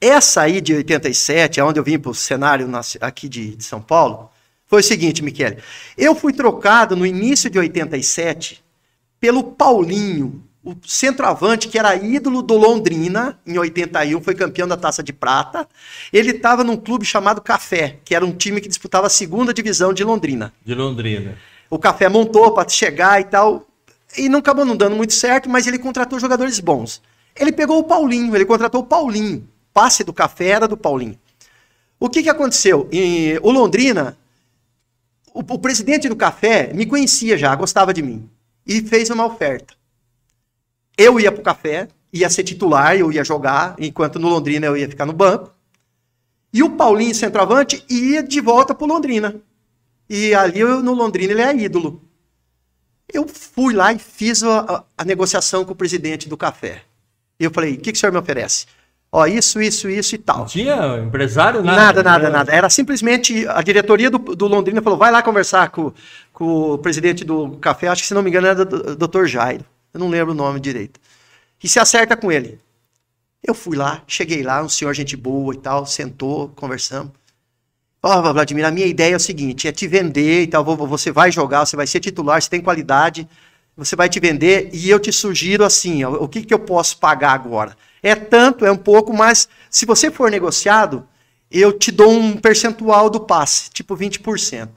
[0.00, 2.68] Essa aí de 87, onde eu vim para o cenário
[3.00, 4.30] aqui de, de São Paulo,
[4.66, 5.58] foi o seguinte, Michele.
[5.96, 8.62] Eu fui trocado no início de 87
[9.20, 15.00] pelo Paulinho, o centroavante que era ídolo do Londrina, em 81, foi campeão da Taça
[15.00, 15.68] de Prata.
[16.12, 19.94] Ele estava num clube chamado Café, que era um time que disputava a segunda divisão
[19.94, 20.52] de Londrina.
[20.64, 21.38] De Londrina.
[21.70, 23.64] O Café montou para chegar e tal,
[24.18, 27.00] e não acabou não dando muito certo, mas ele contratou jogadores bons.
[27.36, 29.48] Ele pegou o Paulinho, ele contratou o Paulinho.
[29.72, 31.16] Passe do Café era do Paulinho.
[32.00, 32.88] O que, que aconteceu?
[32.90, 34.18] Em- o Londrina,
[35.32, 38.28] o, o presidente do Café me conhecia já, gostava de mim,
[38.66, 39.76] e fez uma oferta.
[40.96, 44.88] Eu ia pro Café, ia ser titular, eu ia jogar, enquanto no Londrina eu ia
[44.88, 45.52] ficar no banco.
[46.52, 49.36] E o Paulinho, centroavante, ia de volta pro Londrina.
[50.08, 52.02] E ali eu- no Londrina ele é ídolo.
[53.12, 56.82] Eu fui lá e fiz a, a- negociação com o presidente do café.
[57.38, 58.66] E eu falei: o que, que o senhor me oferece?
[59.12, 60.46] Ó, isso, isso, isso e Não tal.
[60.46, 61.76] tinha empresário, nada.
[61.80, 62.52] Nada, nada, nada.
[62.52, 65.92] Era simplesmente a diretoria do, do Londrina falou: vai lá conversar com,
[66.32, 69.26] com o presidente do café, acho que se não me engano era o Dr.
[69.26, 69.64] Jairo.
[69.96, 71.00] Eu não lembro o nome direito.
[71.64, 72.60] E se acerta com ele.
[73.42, 77.12] Eu fui lá, cheguei lá, um senhor gente boa e tal, sentou, conversamos.
[78.02, 80.62] Ó, Vladimir, a minha ideia é o seguinte: é te vender e tal.
[80.62, 83.26] vo- Você vai jogar, você vai ser titular, você tem qualidade,
[83.74, 86.98] você vai te vender e eu te sugiro assim: ó, o que, que eu posso
[86.98, 87.74] pagar agora?
[88.02, 91.08] É tanto, é um pouco, mas se você for negociado,
[91.50, 94.68] eu te dou um percentual do passe, tipo 20%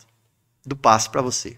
[0.65, 1.57] do passe para você.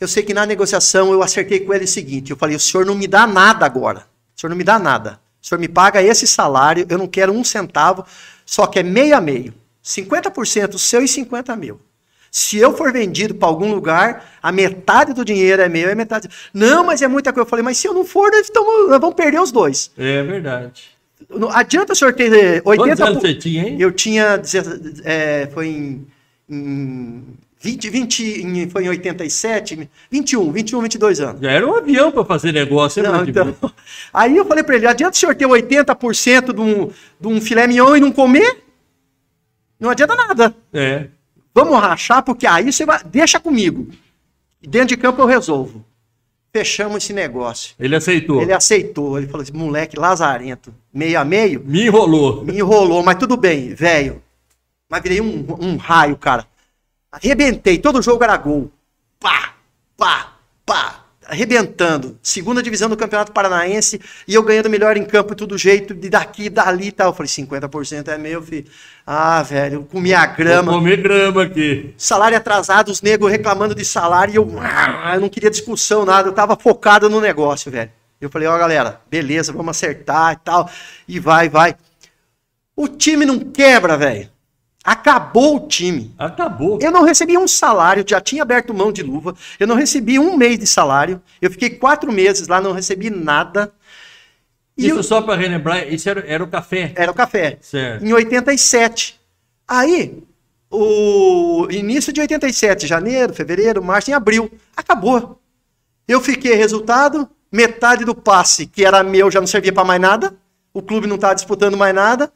[0.00, 2.84] Eu sei que na negociação eu acertei com ele o seguinte: eu falei, o senhor
[2.86, 4.06] não me dá nada agora.
[4.36, 5.18] O senhor não me dá nada.
[5.42, 8.04] O senhor me paga esse salário, eu não quero um centavo,
[8.44, 9.54] só que é meio a meio.
[9.84, 11.80] 50% seu e 50% meu.
[12.30, 15.96] Se eu for vendido para algum lugar, a metade do dinheiro é meu e a
[15.96, 16.28] metade.
[16.52, 17.46] Não, mas é muita coisa.
[17.46, 19.90] Eu falei, mas se eu não for, nós, tamo- nós vamos perder os dois.
[19.96, 20.82] É verdade.
[21.30, 22.76] Não adianta o senhor ter eh, 80%.
[22.76, 23.76] Quantos anos você tinha, hein?
[23.80, 24.40] Eu tinha.
[25.04, 26.06] é, foi em.
[26.50, 27.24] em
[27.60, 31.40] 20, 20, em- foi em 87, 21, 21, 22 anos.
[31.42, 33.54] Já era um avião para fazer negócio, Não, então,
[34.14, 36.90] aí eu falei pra ele: adianta o senhor ter 80% de um,
[37.20, 38.62] de um filé mignon e não comer?
[39.80, 40.54] Não adianta nada.
[40.72, 41.08] É.
[41.54, 43.02] Vamos rachar, porque aí você vai.
[43.04, 43.88] Deixa comigo.
[44.62, 45.84] Dentro de campo eu resolvo.
[46.52, 47.74] Fechamos esse negócio.
[47.78, 48.40] Ele aceitou.
[48.40, 49.18] Ele aceitou.
[49.18, 52.44] Ele falou assim: moleque lazarento, meio a meio, Me enrolou.
[52.44, 54.22] me enrolou, mas tudo bem, velho.
[54.88, 56.46] Mas virei um, um raio, cara.
[57.10, 58.70] Arrebentei, todo jogo era gol.
[59.18, 59.54] Pá,
[59.96, 61.04] pá, pá.
[61.26, 62.18] Arrebentando.
[62.22, 66.08] Segunda divisão do Campeonato Paranaense e eu ganhando melhor em campo de todo jeito, de
[66.08, 67.08] daqui e dali e tal.
[67.08, 68.66] Eu falei, 50% é meu, filho.
[69.06, 70.72] Ah, velho, eu comi a grama.
[70.72, 71.94] Vou comer grama aqui.
[71.98, 76.28] Salário atrasado, os negros reclamando de salário e eu, ah, eu não queria discussão, nada.
[76.28, 77.90] Eu tava focado no negócio, velho.
[78.20, 80.70] Eu falei, ó, galera, beleza, vamos acertar e tal.
[81.06, 81.76] E vai, vai.
[82.74, 84.30] O time não quebra, velho.
[84.90, 86.14] Acabou o time.
[86.18, 86.78] Acabou.
[86.80, 89.34] Eu não recebi um salário, já tinha aberto mão de luva.
[89.60, 91.20] Eu não recebi um mês de salário.
[91.42, 93.70] Eu fiquei quatro meses lá, não recebi nada.
[94.78, 96.92] E Isso eu- só para relembrar, isso era, era o café.
[96.96, 97.58] era o café.
[97.60, 98.02] Certo.
[98.02, 99.20] Em 87.
[99.68, 100.22] Aí,
[100.70, 105.38] o início de 87, janeiro, fevereiro, março, em abril, acabou.
[106.06, 110.34] Eu fiquei resultado, metade do passe que era meu já não servia para mais nada.
[110.72, 112.32] O clube não estava disputando mais nada.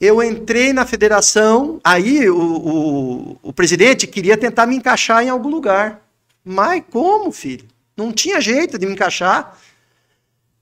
[0.00, 5.48] Eu entrei na federação, aí o, o, o presidente queria tentar me encaixar em algum
[5.48, 6.00] lugar.
[6.44, 7.66] Mas como, filho?
[7.96, 9.58] Não tinha jeito de me encaixar.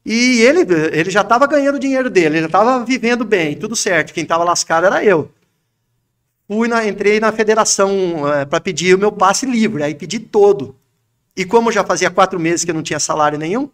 [0.04, 0.60] E ele,
[0.92, 4.14] ele já estava ganhando o dinheiro dele, ele já estava vivendo bem, tudo certo.
[4.14, 5.30] Quem estava lascado era eu.
[6.48, 7.90] Fui na, entrei na federação
[8.48, 10.76] para pedir o meu passe livre, aí pedi todo.
[11.36, 13.68] E como já fazia quatro meses que eu não tinha salário nenhum,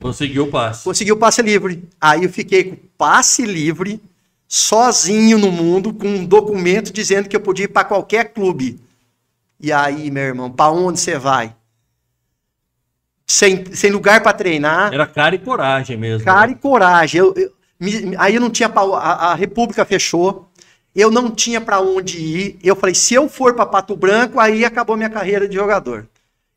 [0.00, 0.84] Conseguiu o passe.
[0.84, 1.86] consegui o passe livre.
[2.00, 4.00] Aí eu fiquei com passe livre,
[4.52, 8.80] sozinho no mundo, com um documento dizendo que eu podia ir para qualquer clube.
[9.60, 11.54] E aí, meu irmão, para onde você vai?
[13.24, 14.92] Sem, sem lugar para treinar.
[14.92, 16.24] Era cara e coragem mesmo.
[16.24, 16.54] Cara né?
[16.54, 17.20] e coragem.
[17.20, 18.68] Eu, eu, me, aí eu não tinha.
[18.68, 20.50] Pra, a, a República fechou.
[20.92, 22.58] Eu não tinha para onde ir.
[22.60, 26.08] Eu falei: se eu for para Pato Branco, aí acabou minha carreira de jogador.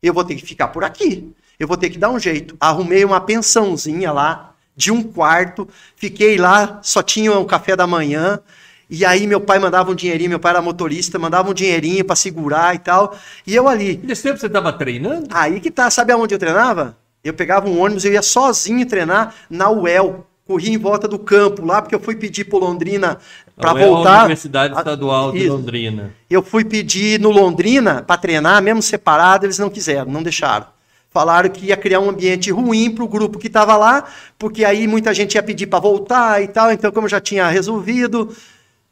[0.02, 1.32] Eu vou ter que ficar por aqui.
[1.60, 2.56] Eu vou ter que dar um jeito.
[2.58, 5.68] Arrumei uma pensãozinha lá, de um quarto.
[5.96, 8.40] Fiquei lá, só tinha o um café da manhã.
[8.88, 12.16] E aí meu pai mandava um dinheirinho, meu pai era motorista, mandava um dinheirinho para
[12.16, 13.16] segurar e tal.
[13.46, 14.00] E eu ali.
[14.02, 15.28] Nesse tempo você estava treinando?
[15.30, 16.96] Aí que tá, sabe aonde eu treinava?
[17.22, 20.26] Eu pegava um ônibus, eu ia sozinho treinar na UEL.
[20.46, 23.18] Corria em volta do campo lá, porque eu fui pedir pro Londrina
[23.56, 24.16] para voltar.
[24.16, 25.48] A Universidade Estadual de.
[25.48, 26.14] Londrina.
[26.28, 30.66] Eu fui pedir no Londrina para treinar, mesmo separado, eles não quiseram, não deixaram.
[31.14, 34.04] Falaram que ia criar um ambiente ruim para o grupo que estava lá,
[34.36, 36.72] porque aí muita gente ia pedir para voltar e tal.
[36.72, 38.34] Então, como eu já tinha resolvido,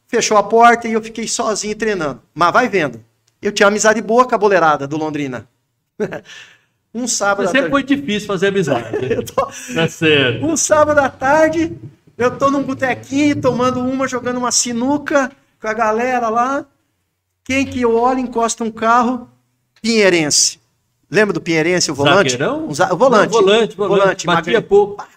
[0.07, 2.21] fechou a porta e eu fiquei sozinho treinando.
[2.33, 3.03] Mas vai vendo.
[3.41, 5.49] Eu tinha amizade boa com a boleirada do Londrina.
[6.95, 7.51] um sábado.
[7.51, 8.95] Sempre foi difícil fazer amizade.
[9.35, 9.45] tô...
[9.75, 10.45] Tá certo.
[10.45, 11.75] Um sábado à tarde,
[12.17, 16.65] eu tô num botequinho, tomando uma, jogando uma sinuca com a galera lá.
[17.43, 19.27] Quem que eu olho, encosta um carro,
[19.81, 20.62] Pinheirense.
[21.13, 22.31] Lembra do Pinheirense, o volante?
[22.31, 22.67] Zagueirão?
[22.67, 22.91] Um za...
[22.91, 23.31] o volante.
[23.31, 23.99] Não, volante, volante.
[23.99, 24.61] volante Batia magre...
[24.67, 25.07] pouco.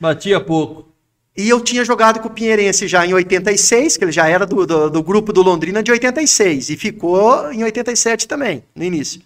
[0.00, 0.88] Batia pouco.
[1.36, 4.66] E eu tinha jogado com o Pinheirense já em 86, que ele já era do,
[4.66, 6.70] do, do, grupo do Londrina de 86.
[6.70, 9.22] E ficou em 87 também, no início.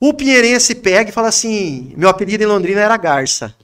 [0.00, 3.54] O Pinheirense pega e fala assim: meu apelido em Londrina era Garça.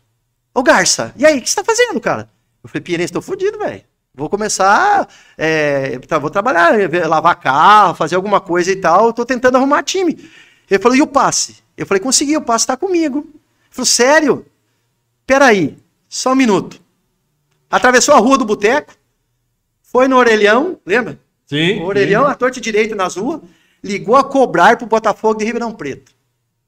[0.55, 2.28] Ô Garça, e aí, o que você tá fazendo, cara?
[2.62, 3.81] Eu falei, Pinheirense, tô fudido, velho.
[4.14, 6.74] Vou começar, é, vou trabalhar,
[7.09, 9.11] lavar carro, fazer alguma coisa e tal.
[9.11, 10.18] Tô tentando arrumar time.
[10.72, 11.56] Ele falou, e o passe?
[11.76, 13.18] Eu falei, consegui, o passe está comigo.
[13.18, 14.46] Ele falou, sério?
[15.26, 15.76] Peraí,
[16.08, 16.80] só um minuto.
[17.70, 18.94] Atravessou a rua do boteco,
[19.82, 21.20] foi no orelhão, lembra?
[21.44, 21.80] Sim.
[21.80, 22.30] O orelhão, sim.
[22.30, 23.42] a torta direito nas ruas,
[23.85, 26.11] ligou a cobrar pro Botafogo de Ribeirão Preto.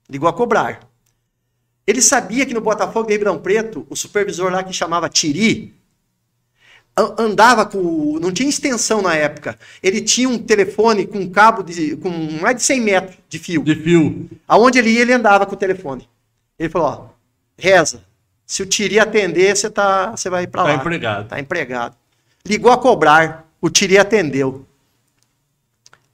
[0.06, 0.80] Ligou a cobrar.
[1.86, 5.74] Ele sabia que no Botafogo de Ribeirão Preto, o supervisor lá que chamava Tiri,
[6.96, 8.18] andava com.
[8.20, 9.58] Não tinha extensão na época.
[9.82, 11.96] Ele tinha um telefone com um cabo de.
[11.96, 13.62] com mais de 100 metros de fio.
[13.62, 14.30] De fio.
[14.46, 16.08] Aonde ele ia, ele andava com o telefone.
[16.58, 17.06] Ele falou: ó,
[17.58, 18.02] reza.
[18.46, 20.74] Se o Tiri atender, você, tá, você vai para tá lá.
[20.74, 21.28] Tá empregado.
[21.28, 21.96] Tá empregado.
[22.46, 23.48] Ligou a cobrar.
[23.60, 24.66] O Tiri atendeu.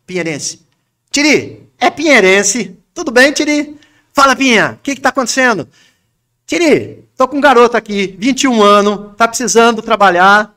[0.06, 0.64] Pinheirense.
[1.10, 2.78] Tiri, é Pinheirense.
[2.94, 3.76] Tudo bem, Tiri?
[4.12, 5.68] Fala, Pinha, o que que tá acontecendo?
[6.46, 10.52] Tiri, tô com um garoto aqui, 21 anos, tá precisando trabalhar,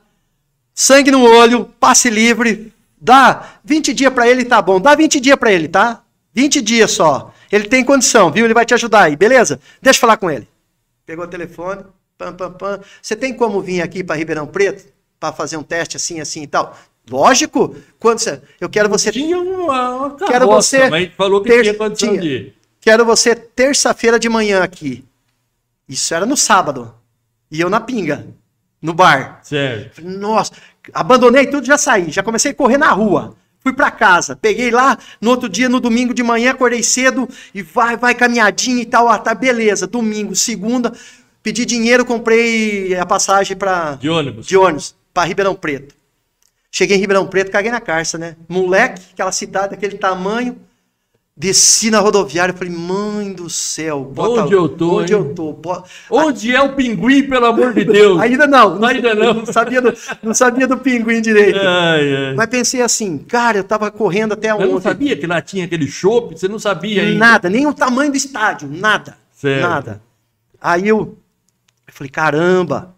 [0.74, 4.80] sangue no olho, passe livre, dá 20 dias para ele, tá bom.
[4.80, 6.02] Dá 20 dias para ele, tá?
[6.32, 7.32] 20 dias só.
[7.50, 8.44] Ele tem condição, viu?
[8.44, 9.60] Ele vai te ajudar aí, beleza?
[9.80, 10.48] Deixa eu falar com ele.
[11.06, 11.84] Pegou o telefone,
[12.18, 12.80] pam, pam, pam.
[13.00, 16.46] Você tem como vir aqui para Ribeirão Preto para fazer um teste assim, assim e
[16.46, 16.76] tal?
[17.08, 17.76] Lógico.
[17.98, 19.12] Quando você, eu quero você.
[19.12, 20.90] Tinha uma, uma carroça, quero você.
[20.90, 22.54] Mas falou que ter, tinha condição tinha, de.
[22.80, 25.04] Quero você terça-feira de manhã aqui.
[25.88, 26.94] Isso era no sábado.
[27.50, 28.26] E eu na pinga
[28.84, 29.40] no bar.
[29.42, 30.02] Certo.
[30.04, 30.52] Nossa,
[30.92, 33.34] abandonei tudo, já saí, já comecei a correr na rua.
[33.60, 37.62] Fui para casa, peguei lá, no outro dia, no domingo de manhã, acordei cedo e
[37.62, 39.08] vai, vai caminhadinha e tal.
[39.08, 39.86] Ah, tá, beleza.
[39.86, 40.92] Domingo, segunda,
[41.42, 44.46] pedi dinheiro, comprei a passagem para de ônibus.
[44.46, 45.94] De ônibus para Ribeirão Preto.
[46.70, 48.36] Cheguei em Ribeirão Preto, caguei na carça, né?
[48.46, 50.58] Moleque, aquela cidade daquele tamanho,
[51.36, 54.04] Desci na rodoviária e falei, mãe do céu.
[54.04, 55.00] Bota, onde eu tô?
[55.00, 55.18] Onde hein?
[55.18, 55.52] eu tô?
[55.52, 55.90] Bota...
[56.08, 58.20] Onde é o pinguim, pelo amor de Deus?
[58.20, 58.84] Ainda não.
[58.84, 59.34] Ainda não.
[59.34, 59.92] Não sabia do,
[60.22, 61.58] não sabia do pinguim direito.
[61.58, 62.34] Ai, ai.
[62.34, 64.62] Mas pensei assim, cara, eu tava correndo até onde?
[64.62, 67.18] Eu não sabia que lá tinha aquele chopp, você não sabia ainda.
[67.18, 69.18] Nada, nem o tamanho do estádio, nada.
[69.32, 69.68] Certo.
[69.68, 70.02] Nada.
[70.60, 71.18] Aí eu,
[71.84, 72.94] eu falei, caramba.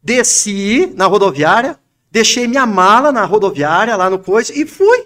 [0.00, 1.76] Desci na rodoviária,
[2.12, 5.05] deixei minha mala na rodoviária, lá no coisa, e fui.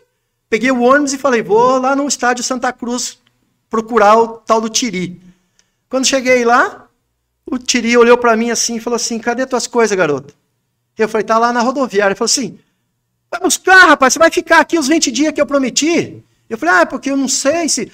[0.50, 3.20] Peguei o ônibus e falei, vou lá no estádio Santa Cruz
[3.70, 5.22] procurar o tal do Tiri.
[5.88, 6.88] Quando cheguei lá,
[7.46, 10.34] o Tiri olhou para mim assim e falou assim: cadê tuas coisas, garoto?
[10.98, 12.12] Eu falei, tá lá na rodoviária.
[12.12, 12.58] Ele falou assim:
[13.30, 16.22] vai buscar, rapaz, você vai ficar aqui os 20 dias que eu prometi.
[16.48, 17.90] Eu falei, ah, porque eu não sei se.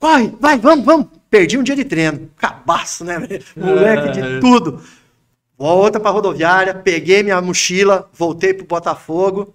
[0.00, 1.08] Vai, vai, vamos, vamos.
[1.28, 2.30] Perdi um dia de treino.
[2.36, 3.18] Cabaço, né?
[3.56, 4.40] Moleque de é.
[4.40, 4.80] tudo.
[5.58, 9.54] Volta pra rodoviária, peguei minha mochila, voltei pro Botafogo.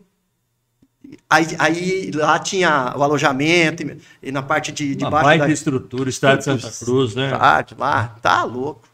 [1.30, 5.26] Aí, aí, lá tinha o alojamento e, e na parte de, de Uma baixo.
[5.26, 7.32] baita da estrutura, estádio de Santa Cruz, né?
[7.32, 8.88] Estádio lá, tá louco.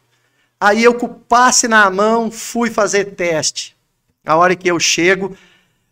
[0.60, 3.76] Aí eu com o passe na mão fui fazer teste.
[4.26, 5.38] A hora que eu chego,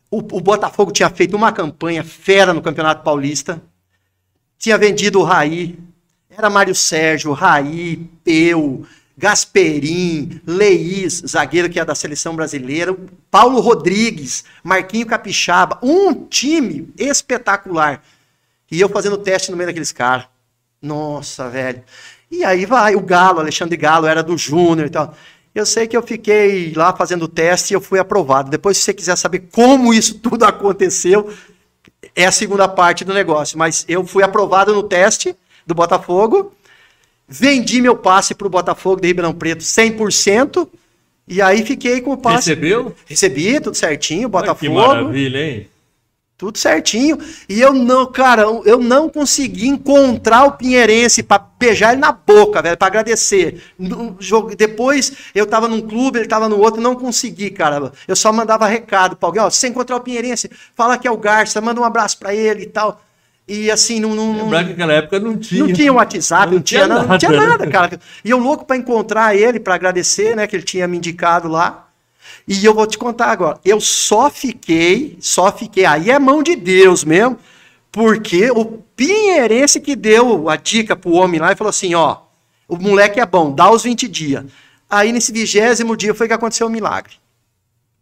[0.09, 3.61] o, o Botafogo tinha feito uma campanha fera no Campeonato Paulista.
[4.57, 5.77] Tinha vendido o Raí.
[6.29, 8.85] Era Mário Sérgio, Raí, Peu,
[9.17, 12.95] Gasperim, Leís, zagueiro que é da seleção brasileira,
[13.31, 18.01] Paulo Rodrigues, Marquinho Capixaba, um time espetacular.
[18.69, 20.25] E eu fazendo teste no meio daqueles caras.
[20.81, 21.83] Nossa, velho.
[22.29, 25.15] E aí vai, o Galo, Alexandre Galo, era do Júnior e tal.
[25.53, 28.49] Eu sei que eu fiquei lá fazendo o teste e eu fui aprovado.
[28.49, 31.33] Depois, se você quiser saber como isso tudo aconteceu,
[32.13, 33.57] é a segunda parte do negócio.
[33.57, 35.33] Mas eu fui aprovado no teste
[35.65, 36.54] do Botafogo
[37.27, 40.67] Vendi meu passe para o Botafogo de Ribeirão Preto 100%.
[41.27, 42.49] E aí fiquei com o passe.
[42.49, 42.95] Recebeu?
[43.05, 44.59] Recebi, tudo certinho, Botafogo.
[44.59, 45.67] que maravilha, hein?
[46.37, 47.17] Tudo certinho.
[47.47, 52.61] E eu não, cara, eu não consegui encontrar o Pinheirense para beijar ele na boca,
[52.61, 53.63] velho, para agradecer.
[53.79, 57.91] No jogo, depois eu tava num clube, ele tava no outro, não consegui, cara.
[58.05, 61.11] Eu só mandava recado para alguém, ó, se você encontrar o Pinheirense, fala que é
[61.11, 63.01] o Garça, manda um abraço para ele e tal.
[63.47, 64.15] E assim, não.
[64.15, 65.63] não Lembrar que naquela época não tinha.
[65.63, 67.99] Não tinha WhatsApp, não, não tinha, nada, não tinha nada, cara.
[68.23, 71.87] E eu louco para encontrar ele, para agradecer, né, que ele tinha me indicado lá.
[72.47, 73.59] E eu vou te contar agora.
[73.63, 75.85] Eu só fiquei, só fiquei.
[75.85, 77.37] Aí é mão de Deus mesmo,
[77.91, 82.17] porque o Pinheirense que deu a dica pro homem lá e falou assim: ó,
[82.67, 84.45] o moleque é bom, dá os 20 dias.
[84.89, 87.13] Aí nesse vigésimo dia foi que aconteceu o milagre.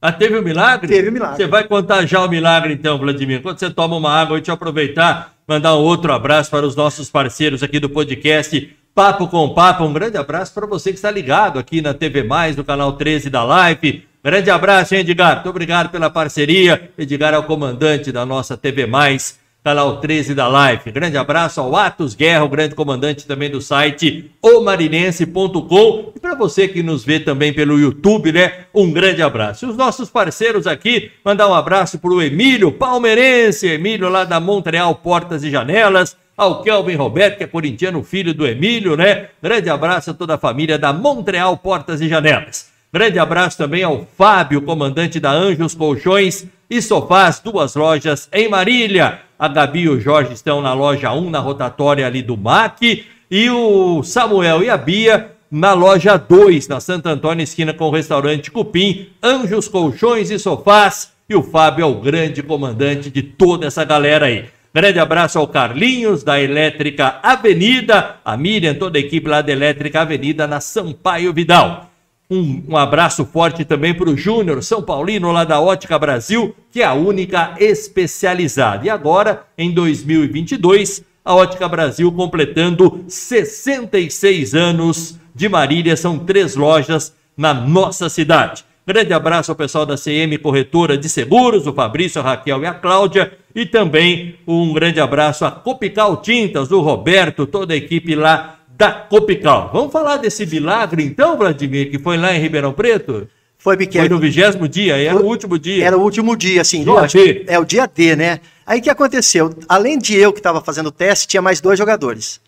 [0.01, 0.87] Ah, teve o um milagre?
[0.87, 1.37] Teve o um milagre.
[1.37, 3.41] Você vai contar já o milagre então, Vladimir.
[3.41, 7.09] Quando você toma uma água, eu te aproveitar, mandar um outro abraço para os nossos
[7.09, 9.83] parceiros aqui do podcast Papo com Papo.
[9.83, 13.29] Um grande abraço para você que está ligado aqui na TV Mais, no canal 13
[13.29, 14.07] da Live.
[14.23, 15.35] Grande abraço, hein, Edgar.
[15.35, 16.91] Muito obrigado pela parceria.
[16.97, 20.91] Edgar é o comandante da nossa TV Mais canal 13 da Live.
[20.91, 26.11] Grande abraço ao Atos Guerra, o grande comandante também do site omarinense.com.
[26.15, 28.65] E para você que nos vê também pelo YouTube, né?
[28.73, 29.65] Um grande abraço.
[29.65, 34.39] E os nossos parceiros aqui, mandar um abraço para o Emílio Palmeirense, Emílio lá da
[34.39, 36.17] Montreal Portas e Janelas.
[36.35, 39.27] Ao Kelvin Roberto, que é corintiano, filho do Emílio, né?
[39.41, 42.72] Grande abraço a toda a família da Montreal Portas e Janelas.
[42.93, 49.21] Grande abraço também ao Fábio, comandante da Anjos Colchões e Sofás, duas lojas em Marília.
[49.39, 53.03] A Gabi e o Jorge estão na loja 1, na rotatória ali do MAC.
[53.31, 57.91] E o Samuel e a Bia na loja 2, na Santo Antônio, esquina com o
[57.91, 59.07] restaurante Cupim.
[59.23, 61.13] Anjos, colchões e sofás.
[61.27, 64.45] E o Fábio é o grande comandante de toda essa galera aí.
[64.71, 70.01] Grande abraço ao Carlinhos, da Elétrica Avenida, a Miriam, toda a equipe lá da Elétrica
[70.01, 71.92] Avenida, na Sampaio Vidal.
[72.33, 76.81] Um, um abraço forte também para o Júnior São Paulino, lá da Ótica Brasil, que
[76.81, 78.87] é a única especializada.
[78.87, 87.13] E agora, em 2022, a Ótica Brasil completando 66 anos de Marília, são três lojas
[87.37, 88.65] na nossa cidade.
[88.85, 92.73] Grande abraço ao pessoal da CM Corretora de Seguros, o Fabrício, a Raquel e a
[92.73, 93.31] Cláudia.
[93.53, 98.91] E também um grande abraço a Copical Tintas, o Roberto, toda a equipe lá da
[98.91, 99.69] Copical.
[99.71, 103.27] Vamos falar desse milagre então, Vladimir, que foi lá em Ribeirão Preto?
[103.57, 104.05] Foi pequeno.
[104.05, 105.85] Foi no vigésimo dia, era foi, o último dia.
[105.85, 106.83] Era o último dia, assim.
[106.83, 107.45] Dia D.
[107.47, 108.41] É o dia D, né?
[108.65, 109.53] Aí o que aconteceu?
[109.69, 112.41] Além de eu que estava fazendo o teste, tinha mais dois jogadores.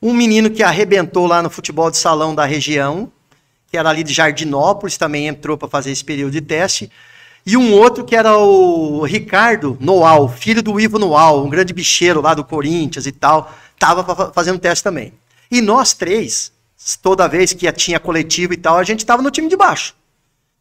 [0.00, 3.12] Um menino que arrebentou lá no futebol de salão da região,
[3.70, 6.90] que era ali de Jardinópolis, também entrou para fazer esse período de teste.
[7.44, 12.20] E um outro que era o Ricardo Noal, filho do Ivo Noal, um grande bicheiro
[12.20, 15.12] lá do Corinthians e tal, estava fazendo teste também.
[15.52, 16.50] E nós três,
[17.02, 19.94] toda vez que tinha coletivo e tal, a gente estava no time de baixo.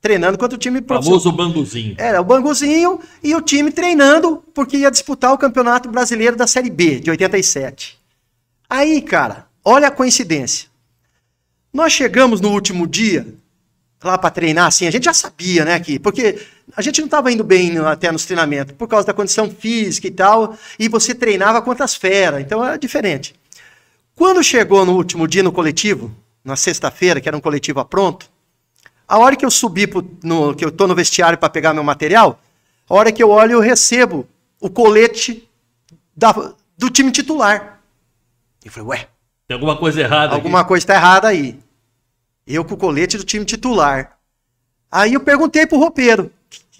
[0.01, 1.21] Treinando contra o time profissional.
[1.21, 1.95] Famoso banguzinho.
[1.97, 6.69] Era o banguzinho e o time treinando porque ia disputar o Campeonato Brasileiro da Série
[6.69, 7.97] B de 87.
[8.69, 10.67] Aí, cara, olha a coincidência.
[11.71, 13.25] Nós chegamos no último dia
[14.03, 16.39] lá para treinar, assim, a gente já sabia, né, que porque
[16.75, 20.11] a gente não estava indo bem até nos treinamentos por causa da condição física e
[20.11, 23.35] tal, e você treinava contra as feras, então era diferente.
[24.21, 28.29] Quando chegou no último dia no coletivo, na sexta-feira, que era um coletivo a pronto,
[29.07, 31.83] a hora que eu subi, pro, no, que eu estou no vestiário para pegar meu
[31.83, 32.39] material,
[32.87, 34.27] a hora que eu olho, eu recebo
[34.59, 35.49] o colete
[36.15, 37.81] da, do time titular.
[38.63, 39.07] E falei, ué.
[39.47, 40.67] Tem alguma coisa errada Alguma aqui.
[40.67, 41.59] coisa está errada aí.
[42.45, 44.19] Eu com o colete do time titular.
[44.91, 46.31] Aí eu perguntei pro roupeiro,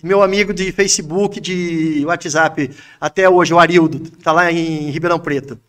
[0.04, 2.70] meu amigo de Facebook, de WhatsApp,
[3.00, 5.60] até hoje, o Arildo, está lá em Ribeirão Preto.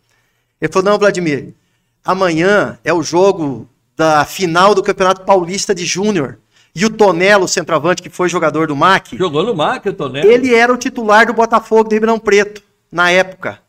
[0.61, 1.55] Ele falou: não, Vladimir,
[2.03, 6.39] amanhã é o jogo da final do Campeonato Paulista de Júnior.
[6.75, 9.15] E o Tonelo, centroavante, que foi jogador do MAC.
[9.15, 10.29] Jogou no MAC, o Tonelo.
[10.29, 13.59] Ele era o titular do Botafogo de Ribeirão Preto, na época.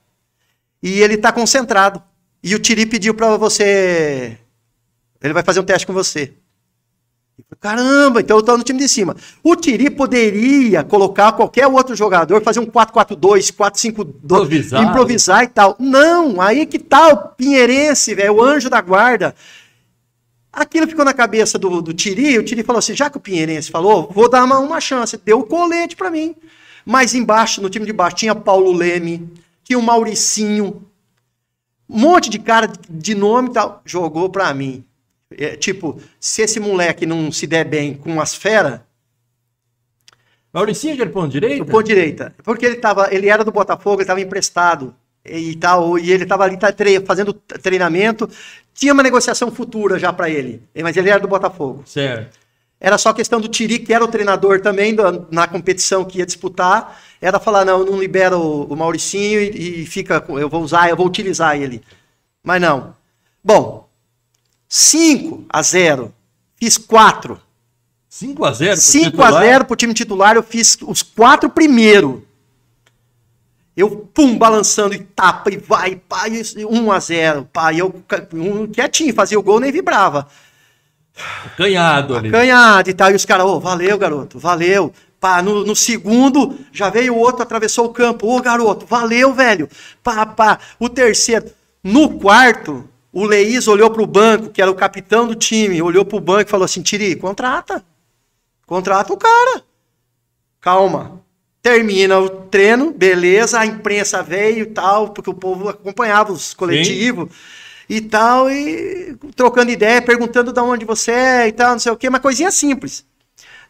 [0.83, 2.03] E ele está concentrado.
[2.43, 4.39] E o Tiri pediu para você.
[5.23, 6.35] Ele vai fazer um teste com você.
[7.65, 9.17] Caramba, então eu estou no time de cima.
[9.43, 14.83] O Tiri poderia colocar qualquer outro jogador, fazer um 4-4-2, 4-5-2, improvisar.
[14.85, 15.75] improvisar e tal.
[15.79, 19.35] Não, aí que tá o Pinheirense, velho, o anjo da guarda.
[20.53, 23.71] Aquilo ficou na cabeça do, do Tiri, o Tiri falou assim, já que o Pinheirense
[23.71, 25.19] falou, vou dar uma, uma chance.
[25.25, 26.37] Deu o colete para mim.
[26.85, 29.27] Mas embaixo, no time de baixo, tinha Paulo Leme,
[29.65, 30.83] tinha o Mauricinho,
[31.89, 33.81] um monte de cara de nome e tal.
[33.87, 34.85] Jogou para mim.
[35.39, 38.81] É, tipo, se esse moleque não se der bem com as feras,
[40.55, 41.65] Mauricinho de ponto direita?
[41.65, 42.33] ponto direita.
[42.45, 46.45] Porque ele, tava, ele era do Botafogo, ele estava emprestado e tal, e ele estava
[46.45, 48.31] ali tá, tre fazendo treinamento.
[48.73, 51.83] Tinha uma negociação futura já para ele, mas ele era do Botafogo.
[51.85, 52.39] Certo.
[52.79, 56.27] Era só questão do Tiri, que era o treinador também do, na competição que ia
[56.27, 60.89] disputar, era falar, não, não libera o, o Mauricinho e, e fica, eu vou usar,
[60.89, 61.83] eu vou utilizar ele.
[62.43, 62.95] Mas não.
[63.43, 63.84] Bom,
[64.77, 66.13] 5 a 0.
[66.57, 67.41] Fiz 4.
[68.09, 72.27] 5 a 0 5 a 0 pro time titular, eu fiz os quatro primeiro.
[73.77, 78.03] Eu, pum, balançando e tapa e vai, pá, 1 a 0 pá, e eu
[78.33, 80.27] um, quietinho, fazia o gol, nem vibrava.
[81.57, 82.33] Canhado ali.
[82.33, 84.93] Canhado e tal, e os caras, ô, oh, valeu, garoto, valeu.
[85.21, 89.33] Pá, no, no, segundo, já veio o outro, atravessou o campo, ô, oh, garoto, valeu,
[89.33, 89.69] velho.
[90.03, 90.59] Pá, pá.
[90.81, 91.49] O terceiro.
[91.83, 96.19] No quarto, o Leís olhou pro banco, que era o capitão do time, olhou pro
[96.19, 97.85] banco e falou assim, Tiri, contrata.
[98.67, 99.63] Contrata o cara.
[100.61, 101.23] Calma.
[101.63, 107.29] Termina o treino, beleza, a imprensa veio e tal, porque o povo acompanhava os coletivos
[107.89, 111.97] e tal, e trocando ideia, perguntando de onde você é e tal, não sei o
[111.97, 113.07] quê, uma coisinha simples.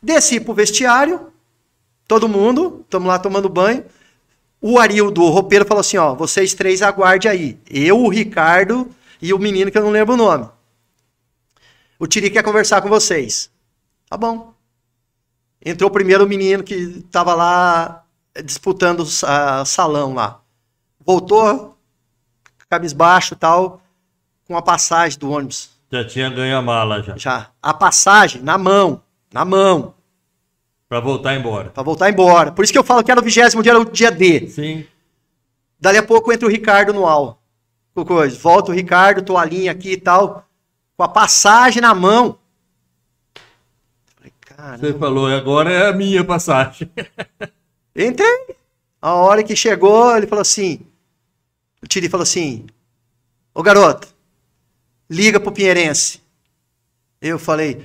[0.02, 1.20] Desci pro vestiário,
[2.08, 3.84] todo mundo, estamos lá tomando banho.
[4.58, 7.58] O Arildo, o roupeiro, falou assim: ó, vocês três aguarde aí.
[7.70, 8.88] Eu, o Ricardo
[9.24, 10.46] e o menino que eu não lembro o nome.
[11.98, 13.50] O Tiri quer conversar com vocês.
[14.06, 14.52] Tá bom.
[15.64, 18.04] Entrou primeiro o menino que estava lá
[18.44, 20.42] disputando o salão lá.
[21.00, 21.74] Voltou,
[22.68, 23.80] cabisbaixo e tal,
[24.46, 25.70] com a passagem do ônibus.
[25.90, 27.16] Já tinha ganho a mala já.
[27.16, 27.50] Já.
[27.62, 29.02] A passagem na mão,
[29.32, 29.94] na mão.
[30.86, 31.70] Para voltar embora.
[31.70, 32.52] Para voltar embora.
[32.52, 34.48] Por isso que eu falo que era o vigésimo dia, era o dia D.
[34.48, 34.84] Sim.
[35.80, 37.06] Dali a pouco entra o Ricardo no
[37.94, 38.38] Coisa.
[38.38, 40.48] Volta o Ricardo, toalhinha aqui e tal,
[40.96, 42.38] com a passagem na mão.
[44.40, 44.78] Caramba.
[44.78, 46.90] Você falou, agora é a minha passagem.
[47.94, 48.56] Entrei.
[49.00, 50.80] A hora que chegou, ele falou assim:
[51.82, 52.64] o Tiri falou assim:
[53.54, 54.08] Ô garoto,
[55.10, 56.22] liga pro Pinheirense.
[57.20, 57.84] Eu falei: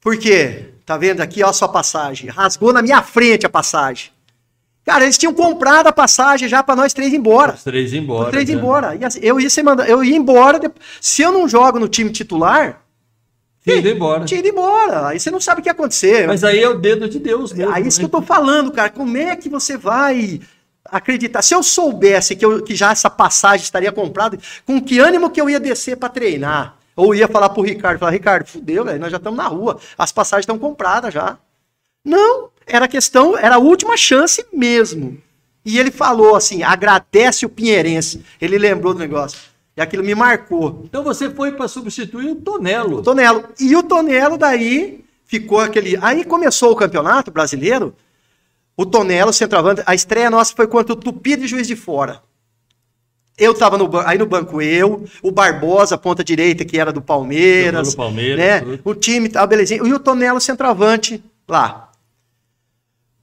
[0.00, 0.72] Por quê?
[0.86, 2.30] Tá vendo aqui, ó a sua passagem.
[2.30, 4.10] Rasgou na minha frente a passagem.
[4.84, 7.54] Cara, eles tinham comprado a passagem já para nós três ir embora.
[7.54, 8.24] Os três ir embora.
[8.24, 8.54] Os três né?
[8.54, 8.98] embora.
[9.20, 9.86] Eu ia, ser manda...
[9.86, 10.60] eu ia embora.
[11.00, 12.82] Se eu não jogo no time titular,
[13.62, 14.24] tinha ido embora.
[14.24, 15.08] Tinha ido embora.
[15.08, 16.26] Aí você não sabe o que ia acontecer.
[16.26, 17.72] Mas aí é o dedo de Deus mesmo.
[17.72, 18.08] Aí é isso né?
[18.08, 18.90] que eu tô falando, cara.
[18.90, 20.40] Como é que você vai
[20.84, 21.42] acreditar?
[21.42, 25.40] Se eu soubesse que, eu, que já essa passagem estaria comprada, com que ânimo que
[25.40, 26.76] eu ia descer para treinar?
[26.96, 30.12] Ou ia falar pro Ricardo, falar, Ricardo, fudeu, velho, nós já estamos na rua, as
[30.12, 31.38] passagens estão compradas já.
[32.04, 35.18] Não, era questão, era a última chance mesmo.
[35.64, 38.24] E ele falou assim, agradece o Pinheirense.
[38.40, 39.38] Ele lembrou do negócio.
[39.76, 40.82] E aquilo me marcou.
[40.84, 42.98] Então você foi para substituir o Tonelo.
[42.98, 43.44] O Tonelo.
[43.58, 45.98] E o Tonelo daí ficou aquele.
[46.02, 47.94] Aí começou o campeonato brasileiro.
[48.76, 52.22] O Tonelo, centroavante, a estreia nossa foi contra o Tupi de Juiz de Fora.
[53.38, 57.94] Eu tava no aí no banco eu, o Barbosa, ponta direita, que era do Palmeiras,
[57.94, 58.78] Palmeiras né?
[58.84, 61.91] O time tava belezinha, e o Tonelo centroavante lá.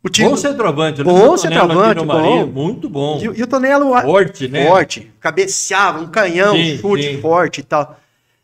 [0.01, 0.29] O time...
[0.29, 1.03] Bom centroavante, né?
[1.03, 2.45] Bom centroavante, bom.
[2.45, 3.19] Muito bom.
[3.19, 3.99] E, e, o Tonelo...
[4.01, 4.65] Forte, né?
[4.67, 5.11] Forte.
[5.19, 7.21] Cabeceava, um canhão, sim, chute sim.
[7.21, 7.99] forte e tal.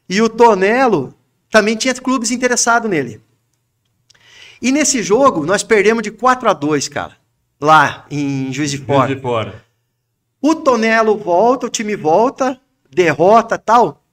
[0.10, 1.14] E o Tonelo
[1.50, 3.22] também tinha clubes interessados nele.
[4.62, 7.14] E nesse jogo, nós perdemos de 4 a 2 cara.
[7.62, 9.08] Lá, em Juiz de Fora.
[9.08, 9.66] Juiz de Fora.
[10.42, 12.60] O Tonelo volta, o time volta,
[12.92, 14.04] derrota tal.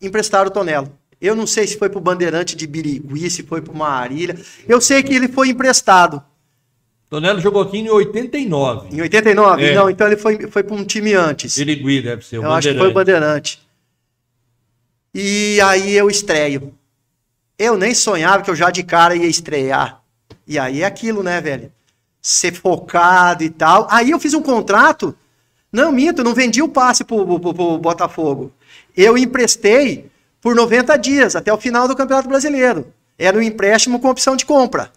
[0.00, 0.92] Emprestaram o Tonelo.
[1.20, 4.36] Eu não sei se foi pro Bandeirante de Birigui, se foi pro Marília.
[4.68, 6.22] Eu sei que ele foi emprestado.
[7.14, 8.88] Tonelo jogou aqui em 89.
[8.92, 9.64] Em 89?
[9.64, 9.72] É.
[9.72, 11.56] Não, então ele foi, foi para um time antes.
[11.58, 12.40] Irigui deve ser.
[12.40, 13.60] O eu acho que foi o Bandeirante.
[15.14, 16.74] E aí eu estreio.
[17.56, 20.02] Eu nem sonhava que eu já de cara ia estrear.
[20.44, 21.70] E aí é aquilo, né, velho?
[22.20, 23.86] Ser focado e tal.
[23.92, 25.16] Aí eu fiz um contrato.
[25.72, 28.52] Não, minto, não vendi o passe pro, pro Botafogo.
[28.96, 30.10] Eu emprestei
[30.40, 32.92] por 90 dias, até o final do Campeonato Brasileiro.
[33.16, 34.90] Era um empréstimo com opção de compra.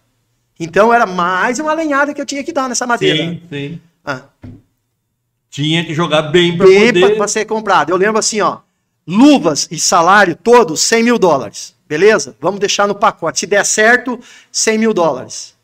[0.60, 3.18] Então era mais uma lenhada que eu tinha que dar nessa madeira.
[3.18, 3.82] Sim, sim.
[4.04, 4.24] Ah.
[5.50, 7.18] Tinha que jogar bem para poder...
[7.18, 7.90] Para ser comprado.
[7.90, 8.60] Eu lembro assim, ó,
[9.08, 11.76] luvas e salário todos 100 mil dólares.
[11.88, 12.36] Beleza?
[12.42, 13.40] Vamos deixar no pacote.
[13.40, 14.20] Se der certo,
[14.52, 15.56] 100 mil dólares.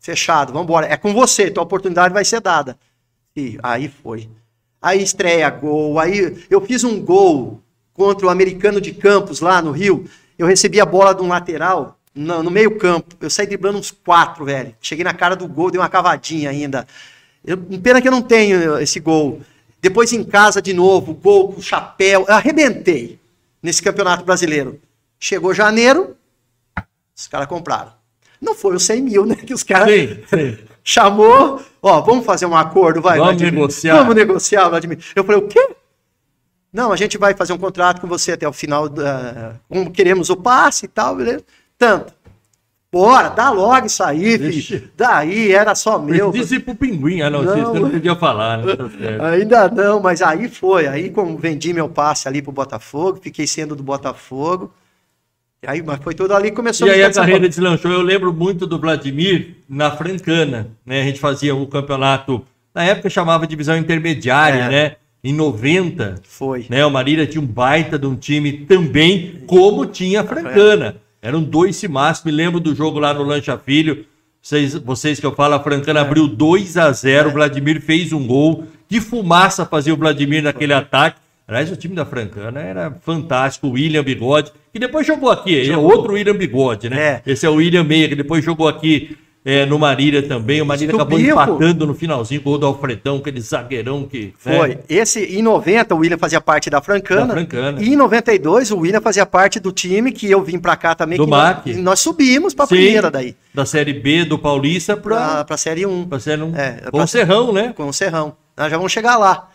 [0.00, 0.86] Fechado, vamos embora.
[0.86, 2.78] É com você, tua oportunidade vai ser dada.
[3.36, 4.28] E aí foi.
[4.80, 7.60] Aí estreia gol, aí eu fiz um gol
[7.92, 10.08] contra o americano de Campos, lá no Rio.
[10.38, 13.14] Eu recebi a bola de um lateral, no, no meio campo.
[13.20, 14.74] Eu saí driblando uns quatro, velho.
[14.80, 16.86] Cheguei na cara do gol, dei uma cavadinha ainda.
[17.44, 19.40] Eu, pena que eu não tenho esse gol.
[19.80, 22.24] Depois em casa de novo, gol com chapéu.
[22.26, 23.20] Eu arrebentei
[23.62, 24.80] nesse campeonato brasileiro.
[25.20, 26.16] Chegou janeiro,
[27.14, 27.92] os caras compraram.
[28.40, 29.36] Não foi os 100 mil, né?
[29.36, 29.88] Que os caras
[30.82, 31.62] chamou.
[31.80, 33.18] Ó, vamos fazer um acordo, vai.
[33.18, 33.52] Vamos Vladimir.
[33.52, 33.96] negociar.
[33.98, 34.98] Vamos negociar, Vladimir.
[35.14, 35.70] Eu falei, o quê?
[36.72, 38.88] Não, a gente vai fazer um contrato com você até o final.
[38.88, 39.54] Da...
[39.68, 41.44] Como queremos o passe e tal, beleza?
[41.78, 42.14] Tanto.
[42.90, 44.88] Bora, dá logo isso aí, filho.
[44.96, 46.30] Daí era só meu.
[46.30, 47.20] Precisa ir pro pinguim.
[47.20, 47.54] Ah, não, Não.
[47.72, 48.74] você não podia falar, né?
[48.74, 49.28] Tá.
[49.30, 50.86] Ainda não, mas aí foi.
[50.86, 54.72] Aí, como vendi meu passe ali pro Botafogo, fiquei sendo do Botafogo.
[55.62, 57.90] E aí, mas foi tudo ali começou E aí a de São carreira deslanchou.
[57.90, 61.00] Eu lembro muito do Vladimir na Francana, né?
[61.02, 64.68] A gente fazia o campeonato, na época chamava divisão intermediária, É.
[64.70, 64.96] né?
[65.24, 66.66] Em 90, Foi.
[66.70, 66.86] né?
[66.86, 70.96] O Marília tinha um baita de um time também, como tinha a Francana.
[71.20, 72.24] Eram dois timaços.
[72.24, 74.04] Me lembro do jogo lá no Lancha Filho.
[74.40, 78.26] Vocês, vocês que eu falo, a Francana abriu 2 a 0 O Vladimir fez um
[78.26, 78.64] gol.
[78.88, 81.20] Que fumaça fazia o Vladimir naquele ataque.
[81.48, 83.68] Aliás, o time da Francana era fantástico.
[83.68, 85.52] O William Bigode, que depois jogou aqui.
[85.52, 87.22] Ele é outro William Bigode, né?
[87.24, 87.32] É.
[87.32, 90.60] Esse é o William Meia, que depois jogou aqui é, no Marília também.
[90.60, 91.42] O Marília acabou Subiu, pô.
[91.42, 94.34] empatando no finalzinho com o do Alfredão, aquele zagueirão que.
[94.44, 94.58] né?
[94.58, 94.78] Foi.
[94.88, 97.26] Esse, em 90, o William fazia parte da Francana.
[97.28, 97.80] Da Francana.
[97.82, 101.16] E em 92, o William fazia parte do time que eu vim pra cá também.
[101.16, 101.68] Do MAC.
[101.74, 103.36] Nós, nós subimos pra Sim, primeira daí.
[103.54, 106.06] Da Série B do Paulista Pra, para pra Série 1.
[106.08, 106.56] pra Série 1.
[106.56, 107.72] É, com pra- o Serrão, né?
[107.76, 108.34] Com o Serrão.
[108.56, 109.48] Nós já vamos chegar lá.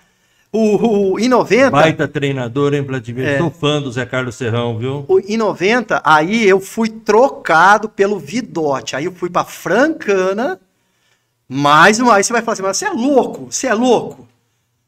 [0.54, 1.70] O, o- em 90.
[1.72, 3.26] Baita treinador, hein, Vladimir?
[3.26, 3.38] É.
[3.38, 5.06] Sou fã do Zé Carlos Serrão, viu?
[5.08, 8.96] O- Em 90, aí eu fui trocado pelo Vidote.
[8.96, 10.60] Aí eu fui pra Francana.
[11.48, 12.16] Mais uma.
[12.16, 14.28] Aí você vai falar assim, mas você é louco, você é louco.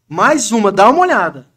[0.07, 1.47] Mais uma, dá uma olhada.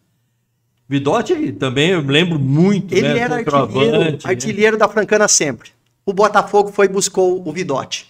[0.89, 3.19] Vidotti também, eu lembro muito, Ele né?
[3.19, 4.19] era artilheiro, né?
[4.23, 5.71] artilheiro da Francana sempre.
[6.05, 8.07] O Botafogo foi e buscou o Vidote.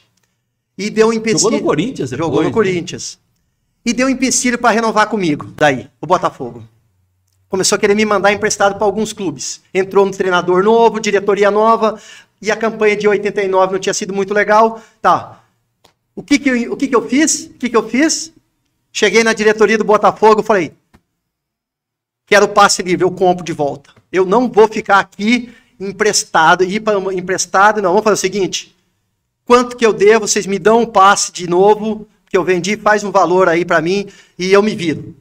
[0.76, 1.40] E deu um empecilho.
[1.40, 2.52] Jogou no Corinthians depois, Jogou no né?
[2.52, 3.18] Corinthians.
[3.86, 6.64] E deu empecilho para renovar comigo, daí, o Botafogo.
[7.48, 9.62] Começou a querer me mandar emprestado para alguns clubes.
[9.72, 11.96] Entrou um treinador novo, diretoria nova,
[12.42, 14.82] e a campanha de 89 não tinha sido muito legal.
[15.00, 15.40] Tá.
[16.16, 17.44] O que que eu, o que que eu fiz?
[17.44, 18.32] O que que eu fiz?
[18.92, 20.72] Cheguei na diretoria do Botafogo, falei:
[22.26, 23.90] quero passe livre, eu compro de volta.
[24.10, 27.90] Eu não vou ficar aqui emprestado, ir para emprestado, não.
[27.90, 28.74] Vamos fazer o seguinte:
[29.44, 33.02] quanto que eu devo, vocês me dão um passe de novo, que eu vendi, faz
[33.02, 34.06] um valor aí para mim
[34.38, 35.16] e eu me viro.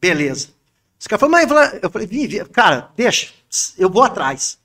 [0.00, 0.48] Beleza.
[0.98, 3.32] Os caras falaram, mas eu falei, vim, cara, deixa,
[3.76, 4.58] eu vou atrás.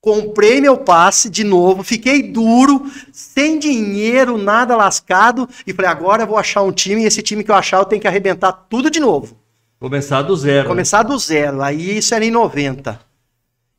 [0.00, 6.26] Comprei meu passe de novo, fiquei duro, sem dinheiro, nada lascado, e falei, agora eu
[6.26, 8.90] vou achar um time, e esse time que eu achar eu tenho que arrebentar tudo
[8.90, 9.38] de novo.
[9.78, 10.64] Começar do zero.
[10.64, 10.68] né?
[10.68, 11.62] Começar do zero.
[11.62, 12.98] Aí isso era em 90.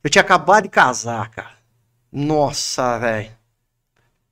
[0.04, 1.58] Eu tinha acabado de casar, cara.
[2.12, 3.37] Nossa, velho.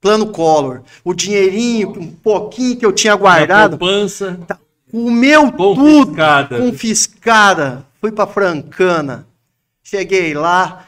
[0.06, 0.84] Plano Collor.
[1.04, 3.76] O dinheirinho, um pouquinho que eu tinha guardado.
[3.76, 4.40] poupança.
[4.94, 6.58] O meu Confiscada.
[6.58, 7.86] tudo confiscada.
[8.00, 9.28] Fui pra Francana.
[9.84, 10.86] Cheguei lá,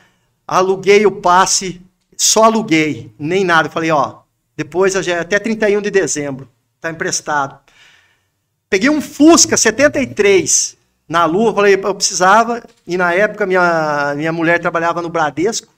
[0.47, 1.81] aluguei o passe,
[2.15, 3.71] só aluguei, nem nada.
[3.71, 4.17] Falei, ó,
[4.55, 6.47] depois até 31 de dezembro,
[6.79, 7.57] tá emprestado.
[8.69, 10.77] Peguei um Fusca 73
[11.09, 15.73] na lua, falei, eu precisava, e na época minha, minha mulher trabalhava no Bradesco,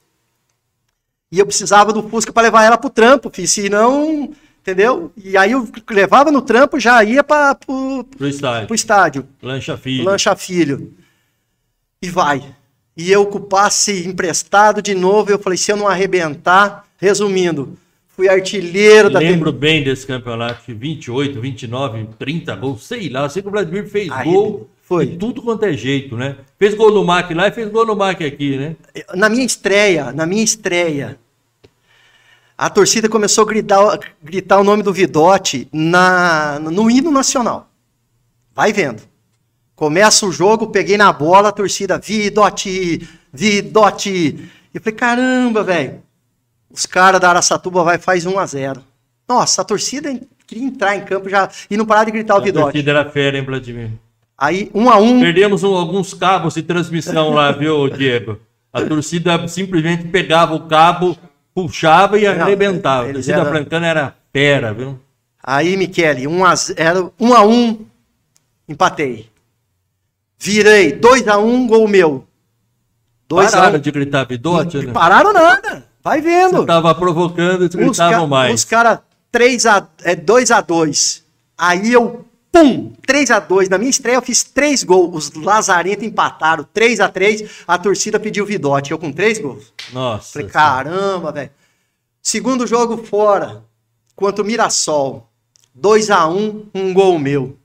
[1.31, 5.11] e eu precisava do Fusca para levar ela pro trampo, filho, senão, entendeu?
[5.17, 8.67] E aí eu levava no trampo, já ia para pro, Pro estádio.
[8.67, 10.03] pro estádio, Lancha filho.
[10.05, 10.93] lancha filho.
[12.01, 12.43] E vai.
[12.95, 17.77] E eu com o passe emprestado de novo, eu falei, se eu não arrebentar, resumindo,
[18.07, 23.29] fui artilheiro da Lembro bem desse campeonato, de 28, 29, 30 gols, sei lá.
[23.29, 25.05] Sei que o Vladimir fez Aí, gol foi.
[25.05, 26.35] de tudo quanto é jeito, né?
[26.57, 28.75] Fez gol no MAC lá e fez gol no MAC aqui, né?
[29.15, 31.19] na minha estreia, na minha estreia,
[32.57, 37.69] a torcida começou a gritar, gritar o nome do Vidote na, no hino nacional.
[38.53, 39.03] Vai vendo.
[39.75, 44.49] Começa o jogo, peguei na bola, a torcida, Vidote, Vidote.
[44.73, 46.01] Eu falei, caramba, velho.
[46.69, 48.83] Os caras da Araçatuba vai faz 1 a 0
[49.27, 52.41] Nossa, a torcida queria entrar em campo já e não parar de gritar o A
[52.41, 52.63] Vidote.
[52.73, 53.91] torcida era fera, hein, Vladimir?
[54.39, 58.39] Aí, 1 a 1 Perdemos um- alguns cabos de transmissão lá, viu, Diego?
[58.71, 61.17] A torcida simplesmente pegava o cabo,
[61.53, 63.09] puxava e Não, arrebentava.
[63.09, 64.97] A torcida eram- francana era fera, viu?
[65.43, 67.79] Aí, Michele, 1 a 0, 1 a 1,
[68.67, 69.29] empatei.
[70.39, 72.25] Virei 2 a 1, gol meu.
[73.27, 73.81] 2 a Pararam 1.
[73.81, 74.91] de gritar Vidote, Não né?
[74.93, 75.85] pararam nada.
[76.01, 76.57] Vai vendo.
[76.57, 78.53] Você tava provocando, Os, gritavam mais.
[78.53, 78.99] os caras
[79.31, 81.23] 3 a é 2 a 2.
[81.57, 82.93] Aí eu Pum!
[83.05, 85.29] 3 a 2 Na minha estreia eu fiz três gols.
[85.29, 88.91] Os Lazarento empataram 3 a 3 A torcida pediu Vidote.
[88.91, 89.73] Eu com três gols.
[89.91, 90.33] Nossa.
[90.33, 91.51] Falei, caramba, velho.
[92.21, 93.63] Segundo jogo fora,
[94.15, 95.29] contra o Mirassol.
[95.73, 97.57] 2 a 1 um gol meu.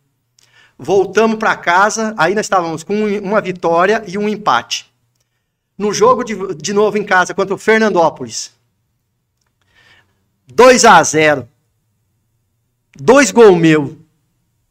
[0.79, 4.93] Voltamos para casa, aí nós estávamos com uma vitória e um empate.
[5.77, 8.53] No jogo de, de novo em casa contra o Fernandópolis.
[10.47, 11.49] 2 a 0
[12.97, 14.04] Dois gols meu.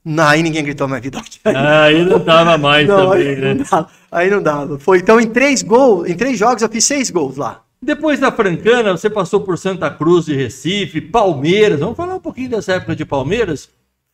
[0.05, 1.39] Não, aí ninguém gritou mais Vidote.
[1.45, 3.53] Aí não dava mais Não, também, aí, né?
[3.53, 4.79] não dava, aí não dava.
[4.79, 7.61] Foi então em três gols, em três jogos eu fiz seis gols lá.
[7.81, 11.79] Depois da Francana, você passou por Santa Cruz de Recife, Palmeiras.
[11.79, 13.69] Vamos falar um pouquinho dessa época de Palmeiras?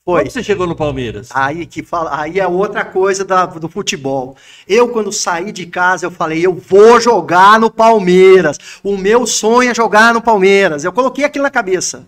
[0.06, 0.22] Foi.
[0.22, 1.30] Como você chegou no Palmeiras?
[1.34, 4.36] Aí que fala, aí é outra coisa da- do futebol.
[4.68, 8.58] Eu quando saí de casa eu falei, eu vou jogar no Palmeiras.
[8.84, 10.84] O meu sonho é jogar no Palmeiras.
[10.84, 12.08] Eu coloquei aquilo na cabeça.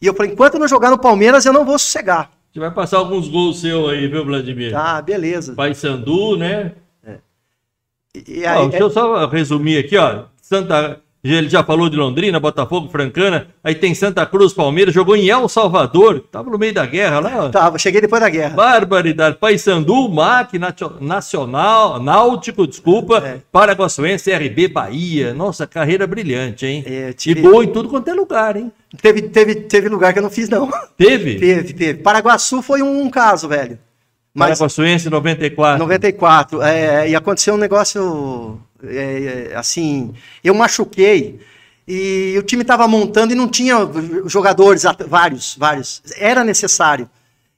[0.00, 2.30] E eu falei, enquanto eu não jogar no Palmeiras, eu não vou sossegar.
[2.52, 4.76] Gente vai passar alguns gols seus aí, viu, Vladimir?
[4.76, 5.54] Ah, beleza.
[5.54, 6.72] Paysandu, né?
[8.14, 10.26] E, e Ó, aí, deixa eu só resumir aqui, ó.
[10.36, 11.00] Santa,
[11.30, 13.46] ele já falou de Londrina, Botafogo, Francana.
[13.62, 17.48] Aí tem Santa Cruz, Palmeiras, jogou em El Salvador, tava no meio da guerra lá,
[17.48, 18.56] tava, cheguei depois da guerra.
[18.56, 19.36] Barbaridade.
[19.38, 20.58] Paysandu, MAC,
[21.00, 23.38] Nacional, Náutico, desculpa, É.
[23.52, 25.32] Paraguaçuense, RB, Bahia.
[25.32, 26.82] Nossa, carreira brilhante, hein?
[26.86, 28.72] É, E tive- boa em tudo quanto é lugar, hein?
[29.00, 30.68] Teve, teve, teve lugar que eu não fiz, não.
[30.96, 31.36] Teve?
[31.38, 32.02] teve, teve.
[32.02, 33.78] Paraguaçu foi um, caso, velho.
[34.34, 35.78] Mas Paraguaçuense 94.
[35.78, 36.62] 94.
[36.62, 40.12] É, e aconteceu um negócio é, é, assim.
[40.42, 41.40] Eu machuquei
[41.86, 43.76] e o time estava montando e não tinha
[44.26, 46.02] jogadores, vários, vários.
[46.16, 47.08] Era necessário.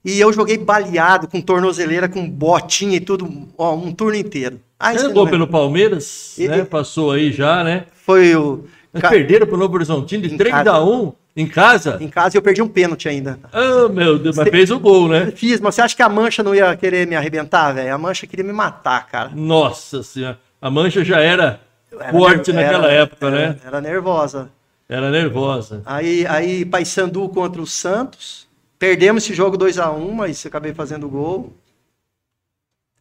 [0.04, 4.60] E eu joguei baleado, com tornozeleira, com botinha e tudo, ó, um turno inteiro.
[4.78, 6.58] Aí Você você não pelo Palmeiras, E- né?
[6.58, 7.86] e- Passou aí já, né?
[8.04, 8.64] Foi o.
[9.00, 10.72] Ca- Perderam pro Novo Horizontino de Em 3 casa.
[10.72, 11.96] a 1 em casa?
[12.00, 13.40] Em casa e eu perdi um pênalti ainda.
[13.52, 15.32] Ah, meu Deus, mas fez o gol, né?
[15.34, 17.92] Fiz, mas você acha que a mancha não ia querer me arrebentar, velho?
[17.94, 19.30] A mancha queria me matar, cara.
[19.34, 20.38] Nossa senhora.
[20.64, 21.60] A mancha já era,
[21.92, 23.56] Era forte ner- naquela era- época, era- né?
[23.66, 24.50] Era nervosa.
[24.88, 25.82] Era nervosa.
[25.84, 28.48] Aí, aí Paysandu contra o Santos.
[28.78, 31.52] Perdemos esse jogo 2 a 1 mas acabei fazendo gol.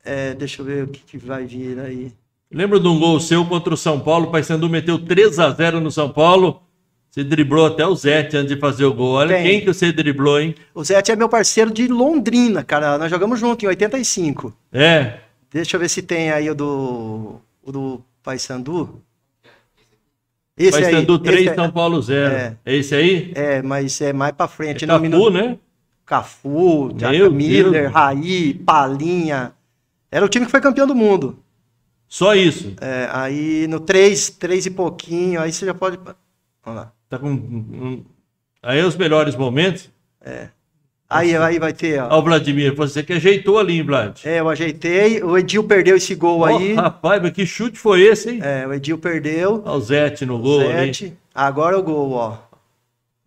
[0.04, 2.12] É, deixa eu ver o que, que vai vir aí.
[2.52, 5.80] Lembro de um gol seu contra o São Paulo, o Paysandu meteu 3 a 0
[5.80, 6.62] no São Paulo.
[7.10, 9.14] Você driblou até o Zete antes de fazer o gol.
[9.14, 9.44] Olha Quem?
[9.46, 10.54] quem que você driblou, hein?
[10.76, 12.98] O Zete é meu parceiro de Londrina, cara.
[12.98, 14.54] Nós jogamos junto em 85.
[14.72, 15.20] É.
[15.52, 19.02] Deixa eu ver se tem aí o do, o do Paysandu.
[20.56, 20.84] Esse aí.
[20.84, 22.34] Paysandu 3, esse é- São Paulo 0.
[22.36, 22.58] É.
[22.66, 23.32] É esse aí?
[23.36, 24.84] É, mas é mais pra frente.
[24.84, 25.58] É Cafu, minuto- né?
[26.06, 27.94] Cafu, Meu Miller, Deus.
[27.94, 29.54] Raí, Palinha.
[30.12, 31.40] Era o time que foi campeão do mundo.
[32.08, 32.76] Só isso.
[32.80, 35.98] É, aí no 3, 3 e pouquinho, aí você já pode.
[36.64, 36.92] Vamos lá.
[37.10, 38.04] Tá com.
[38.62, 39.90] Aí os melhores momentos.
[41.14, 42.08] Aí, aí vai ter, ó.
[42.10, 44.20] Ó, o Vladimir, você que ajeitou ali, hein, Vlad?
[44.26, 45.22] É, eu ajeitei.
[45.22, 46.74] O Edil perdeu esse gol Ó, aí.
[46.74, 48.40] rapaz, mas que chute foi esse, hein?
[48.42, 49.62] É, o Edil perdeu.
[49.64, 50.88] Ó, o Zete no gol ali.
[50.88, 51.14] Zete.
[51.34, 52.38] Agora o gol, ó.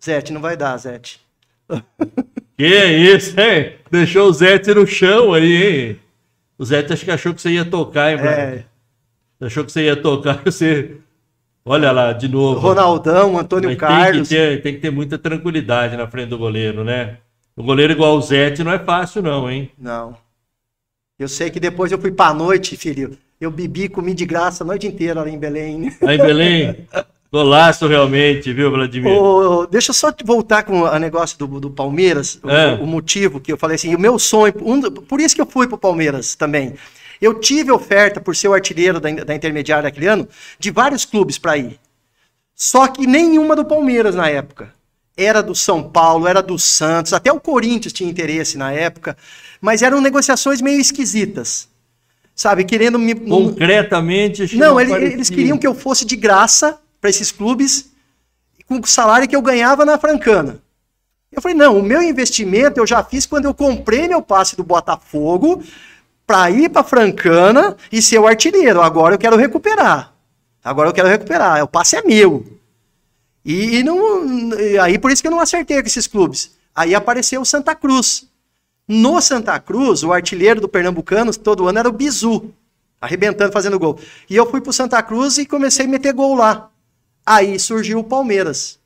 [0.05, 1.21] Zete, não vai dar, Zete.
[2.59, 3.75] Que isso, hein?
[3.91, 5.57] Deixou o Zete no chão aí,
[5.91, 6.01] hein?
[6.59, 8.39] O Zete acho que achou que você ia tocar, hein, Vlad?
[8.39, 8.65] É,
[9.43, 10.97] Achou que você ia tocar, você.
[11.63, 12.59] Olha lá, de novo.
[12.59, 14.29] Ronaldão, Antônio Mas Carlos.
[14.29, 17.19] Tem que, ter, tem que ter muita tranquilidade na frente do goleiro, né?
[17.57, 19.71] O goleiro igual o Zete não é fácil, não, hein?
[19.79, 20.17] Não.
[21.19, 23.17] Eu sei que depois eu fui pra noite, filho.
[23.41, 25.97] Eu bebi, comi de graça a noite inteira ali em Belém.
[26.03, 26.87] Lá em Belém,
[27.33, 29.11] golaço realmente, viu, Vladimir?
[29.71, 32.75] Deixa eu só voltar com o negócio do, do Palmeiras, o- É.
[32.75, 35.67] o, motivo que eu falei assim, o meu sonho, um por isso que eu fui
[35.67, 36.75] pro Palmeiras também.
[37.21, 40.29] Eu tive oferta por ser o artilheiro da, da intermediária daquele ano,
[40.59, 41.79] de vários clubes para ir.
[42.55, 44.73] Só que nenhuma do Palmeiras na época.
[45.17, 49.17] Era do São Paulo, era do Santos, até o Corinthians tinha interesse na época,
[49.61, 51.69] mas eram negociações meio esquisitas.
[52.35, 53.15] Sabe, querendo me.
[53.15, 57.89] Concretamente, Não, ele- eles queriam que eu fosse de graça para esses clubes
[58.69, 60.61] com o salário que eu ganhava na Francana.
[61.33, 64.63] Eu falei, não, o meu investimento eu já fiz quando eu comprei meu passe do
[64.63, 65.63] Botafogo
[66.27, 68.83] para ir para Francana e ser o artilheiro.
[68.83, 70.13] Agora eu quero recuperar.
[70.63, 71.63] Agora eu quero recuperar.
[71.63, 72.45] O passe é meu.
[73.47, 76.51] E, e não, e aí por isso que eu não acertei com esses clubes.
[76.75, 78.27] Aí apareceu o Santa Cruz.
[78.89, 82.53] No Santa Cruz, o artilheiro do Pernambucano todo ano era o Bizu,
[83.01, 83.99] arrebentando, fazendo gol.
[84.29, 86.71] E eu fui pro Santa Cruz e comecei a meter gol lá.
[87.25, 88.79] Aí surgiu o Palmeiras.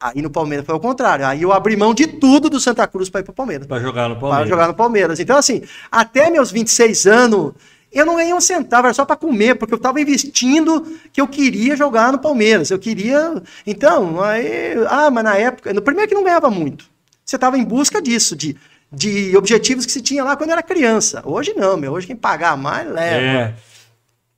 [0.00, 1.26] Aí no Palmeiras foi o contrário.
[1.26, 3.66] Aí eu abri mão de tudo do Santa Cruz para ir pro Palmeiras.
[3.66, 4.48] Pra jogar no Para Palmeiras.
[4.48, 5.20] jogar no Palmeiras.
[5.20, 7.52] Então, assim, até meus 26 anos,
[7.92, 11.26] eu não ganhei um centavo, era só para comer, porque eu estava investindo que eu
[11.28, 12.70] queria jogar no Palmeiras.
[12.70, 13.42] Eu queria.
[13.66, 14.74] Então, aí.
[14.88, 15.72] Ah, mas na época.
[15.74, 16.84] No primeiro que não ganhava muito.
[17.24, 18.56] Você estava em busca disso, de
[18.92, 21.22] de objetivos que se tinha lá quando era criança.
[21.24, 21.92] Hoje não, meu.
[21.92, 23.24] Hoje quem pagar mais leva.
[23.24, 23.54] É.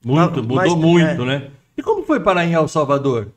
[0.05, 1.25] Muito, Mas- mudou mas- muito, é.
[1.25, 1.47] né?
[1.75, 3.29] E como foi parar em El Salvador?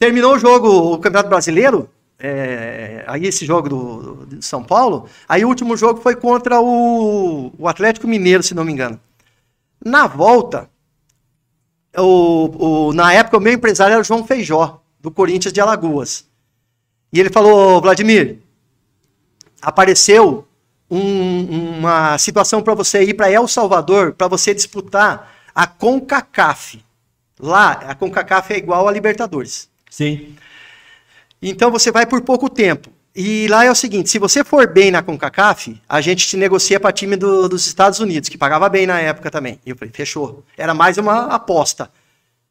[0.00, 1.88] Terminou o jogo, o Campeonato Brasileiro,
[2.18, 7.52] é, aí esse jogo do, do São Paulo, aí o último jogo foi contra o,
[7.56, 8.98] o Atlético Mineiro, se não me engano.
[9.84, 10.68] Na volta,
[11.96, 16.26] o, o- na época o meu empresário era o João Feijó, do Corinthians de Alagoas.
[17.12, 18.38] E ele falou, Vladimir,
[19.62, 20.46] apareceu
[20.90, 26.82] um- uma situação para você ir para El Salvador, para você disputar a CONCACAF.
[27.40, 29.68] Lá, a CONCACAF é igual a Libertadores.
[29.90, 30.36] Sim.
[31.40, 32.90] Então você vai por pouco tempo.
[33.14, 36.78] E lá é o seguinte: se você for bem na CONCACAF, a gente te negocia
[36.78, 39.58] para time do- dos Estados Unidos, que pagava bem na época também.
[39.66, 40.44] E eu falei, fechou.
[40.56, 41.90] Era mais uma aposta.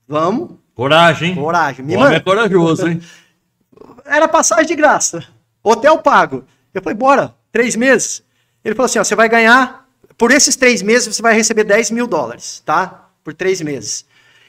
[0.07, 1.35] Vamos, Coragem.
[1.35, 1.85] coragem.
[1.85, 2.21] Me homem é manda.
[2.23, 3.01] corajoso, hein?
[4.05, 5.23] Era passagem de graça.
[5.63, 6.45] Hotel pago.
[6.73, 8.23] Eu falei, bora, três meses.
[8.63, 9.85] Ele falou assim: ó, você vai ganhar,
[10.17, 13.09] por esses três meses, você vai receber 10 mil dólares, tá?
[13.23, 14.05] Por três meses.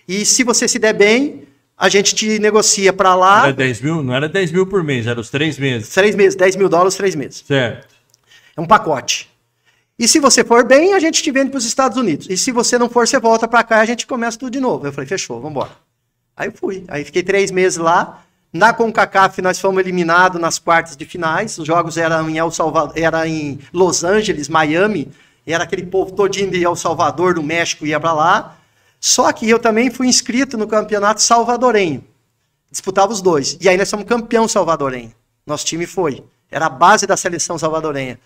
[0.07, 1.47] E se você se der bem,
[1.79, 3.45] a gente te negocia para lá.
[3.45, 4.03] Era 10 mil?
[4.03, 5.91] Não era 10 mil por mês, era os três meses.
[5.91, 7.45] Três meses, 10 mil dólares, três meses.
[7.47, 7.95] Certo.
[8.57, 9.31] É um pacote.
[9.97, 12.27] E se você for bem, a gente te vende para os Estados Unidos.
[12.29, 14.61] E se você não for, você volta para cá e a gente começa tudo de
[14.61, 14.87] novo.
[14.87, 15.71] Eu falei, fechou, vamos embora.
[16.37, 16.85] Aí eu fui.
[16.89, 18.23] Aí fiquei três meses lá.
[18.53, 21.59] Na CONCACAF nós fomos eliminados nas quartas de finais.
[21.59, 25.11] Os jogos eram em El Salvador, era em Los Angeles, Miami.
[25.47, 28.58] Era aquele povo todinho de El Salvador, do México, ia para lá.
[29.01, 32.05] Só que eu também fui inscrito no campeonato salvadorenho.
[32.71, 33.57] Disputava os dois.
[33.61, 35.13] E aí nós somos campeão salvadorenho.
[35.47, 36.23] Nosso time foi.
[36.51, 38.19] Era a base da seleção salvadorenha.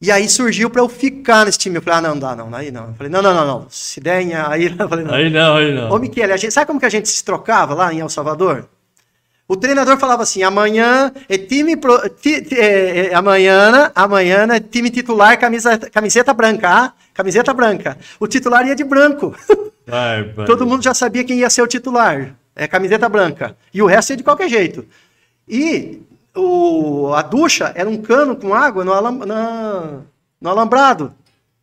[0.00, 1.76] E aí surgiu para eu ficar nesse time.
[1.76, 2.88] Eu falei, ah, não, não dá, não, aí não.
[2.88, 3.66] Eu falei, não, não, não, não.
[3.70, 4.18] Se der,
[4.48, 5.14] aí eu falei, não.
[5.14, 5.90] Aí não, aí não.
[5.90, 8.68] Ô, Michele, a gente, sabe como que a gente se trocava lá em El Salvador?
[9.46, 11.76] O treinador falava assim: amanhã é time.
[11.76, 16.68] Pro, ti- ti- é, é, amanhã, amanhã é time titular, camisa, camiseta branca.
[16.68, 17.98] Ah, camiseta branca.
[18.18, 19.34] O titular ia de branco.
[19.86, 20.46] Vai, vai.
[20.46, 22.34] Todo mundo já sabia quem ia ser o titular.
[22.56, 23.54] É camiseta branca.
[23.72, 24.86] E o resto ia de qualquer jeito.
[25.46, 26.00] E
[26.34, 29.98] o, a ducha era um cano com água no, alam, na-
[30.40, 31.12] no alambrado.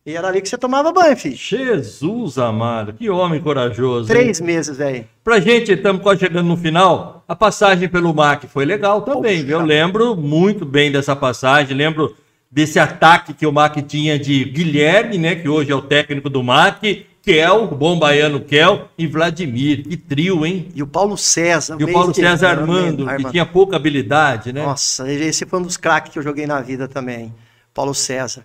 [0.04, 1.36] E era ali que você tomava banho, filho.
[1.36, 4.12] Jesus amado, que homem corajoso.
[4.12, 4.18] hein?
[4.18, 5.06] Três meses, velho.
[5.22, 7.22] Pra gente, estamos quase chegando no final.
[7.28, 9.40] A passagem pelo MAC foi legal também.
[9.42, 9.52] Poxa.
[9.52, 11.76] Eu lembro muito bem dessa passagem.
[11.76, 12.16] Lembro
[12.50, 15.36] desse ataque que o MAC tinha de Guilherme, né?
[15.36, 19.84] Que hoje é o técnico do MAC, Kel, o bom baiano Kel e Vladimir.
[19.84, 20.66] Que trio, hein?
[20.74, 21.76] E o Paulo César.
[21.78, 24.64] E o Paulo César Armando, Armando, que tinha pouca habilidade, né?
[24.64, 27.32] Nossa, esse foi um dos craques que eu joguei na vida também.
[27.72, 28.44] Paulo César.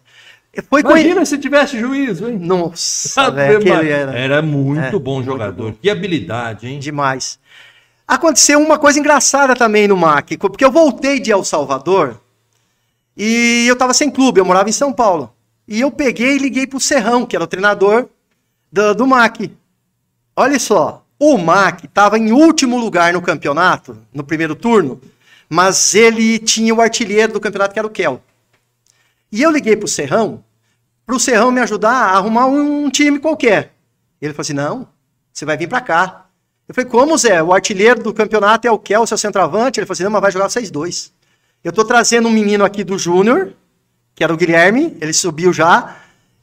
[0.70, 2.38] Foi Imagina se tivesse juízo, hein?
[2.40, 5.72] Nossa, velho, aquele era Era muito É, bom muito jogador.
[5.72, 5.78] bom.
[5.82, 6.80] Que habilidade, hein?
[6.80, 7.40] demais.
[8.08, 12.20] Aconteceu uma coisa engraçada também no MAC, porque eu voltei de El Salvador
[13.16, 15.34] e eu tava sem clube, eu morava em São Paulo.
[15.68, 18.08] E eu peguei e liguei pro Serrão, que era o treinador
[18.72, 19.52] do, do MAC.
[20.36, 25.02] Olha só, o MAC estava em último lugar no campeonato, no primeiro turno,
[25.50, 28.22] mas ele tinha o artilheiro do campeonato, que era o Kel.
[29.32, 30.44] E eu liguei pro Serrão,
[31.06, 33.74] pro Serrão me ajudar a arrumar um time qualquer.
[34.22, 34.88] Ele falou assim: não,
[35.32, 36.26] você vai vir para cá.
[36.68, 37.42] Eu falei, como, Zé?
[37.42, 39.80] O artilheiro do campeonato é o Kel, seu centroavante?
[39.80, 41.14] Ele falou assim: não, mas vai jogar vocês dois.
[41.64, 43.54] Eu tô trazendo um menino aqui do Júnior,
[44.16, 45.96] que era o Guilherme, ele subiu já,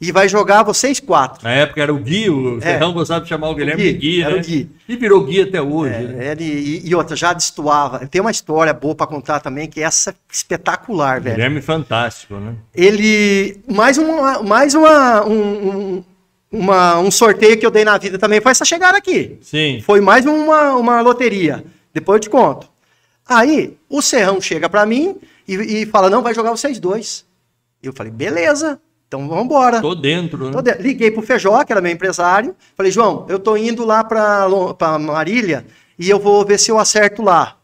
[0.08, 1.42] e vai jogar vocês quatro.
[1.44, 2.60] Na época era o Gui, o É.
[2.60, 4.40] Serrão gostava de chamar o Guilherme Gui, de Gui, era né?
[4.40, 4.70] o Gui.
[4.88, 5.90] E virou Gui até hoje.
[5.98, 6.26] né?
[6.26, 8.06] É, ele, e, e outra, já destoava.
[8.06, 11.36] Tem uma história boa para contar também, que é essa espetacular, velho.
[11.36, 12.54] Guilherme fantástico, né?
[12.74, 13.56] Ele.
[13.70, 16.04] Mais, uma, mais uma, um, um,
[16.52, 19.38] uma- um sorteio que eu dei na vida também foi essa chegada aqui.
[19.42, 19.80] Sim.
[19.84, 21.64] Foi mais uma, uma loteria.
[21.92, 22.68] Depois eu te conto.
[23.26, 25.16] Aí, o Serrão chega pra mim
[25.48, 27.24] e, e fala: não, vai jogar vocês dois.
[27.82, 29.80] Eu falei: beleza, então vamos embora.
[29.80, 30.52] Tô dentro, né?
[30.52, 32.54] Tô de- Liguei pro Feijó, que era meu empresário.
[32.76, 34.46] Falei, João, eu tô indo lá pra,
[34.98, 35.66] Marília
[35.98, 37.56] e eu vou ver se eu acerto lá.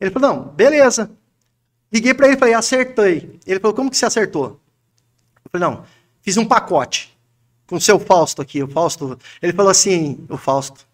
[0.00, 1.10] Ele falou, não, beleza.
[1.92, 3.38] Liguei pra ele e falei, acertei.
[3.46, 4.60] Ele falou, como que você acertou?
[5.44, 5.84] Eu falei, não,
[6.20, 7.16] fiz um pacote
[7.66, 8.62] com o seu Fausto aqui.
[8.62, 10.86] O Fausto, ele falou assim, o Fausto,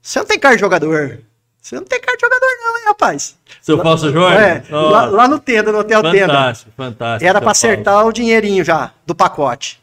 [0.00, 1.20] você não tem cara de jogador.
[1.62, 3.36] Você não tem cara de jogador não, hein, rapaz?
[3.60, 4.36] Seu falso Jorge?
[4.36, 6.26] É, lá, lá no Tenda, no Hotel Tenda.
[6.26, 7.28] fantástico, fantástico.
[7.28, 9.80] Era para acertar o dinheirinho já do pacote.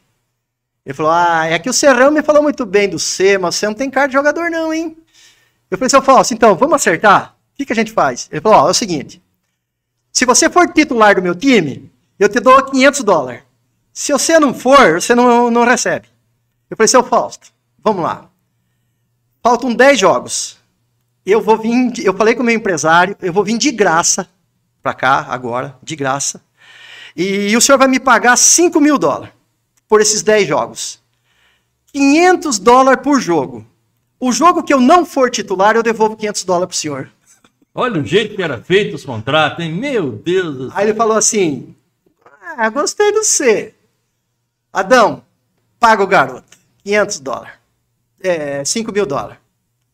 [0.86, 3.66] Ele falou: Ah, é que o Serrão me falou muito bem do C, mas você
[3.66, 4.98] não tem cara de jogador, não, hein?
[5.72, 7.36] Eu falei, seu Fausto, então, vamos acertar?
[7.54, 8.28] O que, que a gente faz?
[8.30, 9.22] Ele falou: Ó, é o seguinte.
[10.12, 13.42] Se você for titular do meu time, eu te dou 500 dólares.
[13.94, 16.08] Se você não for, você não, não recebe.
[16.70, 17.48] Eu falei, seu Fausto,
[17.84, 18.30] vamos lá.
[19.42, 20.59] Faltam 10 jogos.
[21.30, 24.28] Eu vou vir, eu falei com o meu empresário, eu vou vir de graça
[24.82, 26.42] para cá agora, de graça.
[27.16, 29.34] E, o senhor vai me pagar 5 mil dólares
[29.88, 31.00] por esses 10 jogos.
[31.92, 33.66] 500 dólares por jogo.
[34.20, 37.12] O jogo que eu não for titular, eu devolvo 500 dólares pro senhor.
[37.74, 39.74] Olha o jeito que era feito os contratos, hein?
[39.74, 40.78] Meu Deus do céu.
[40.78, 41.76] Aí ele falou assim:
[42.58, 43.74] Ah, gostei do você.
[44.72, 45.24] Adão,
[45.80, 46.58] paga o garoto.
[46.84, 47.54] 500 dólares.
[48.22, 49.39] É, 5 mil dólares.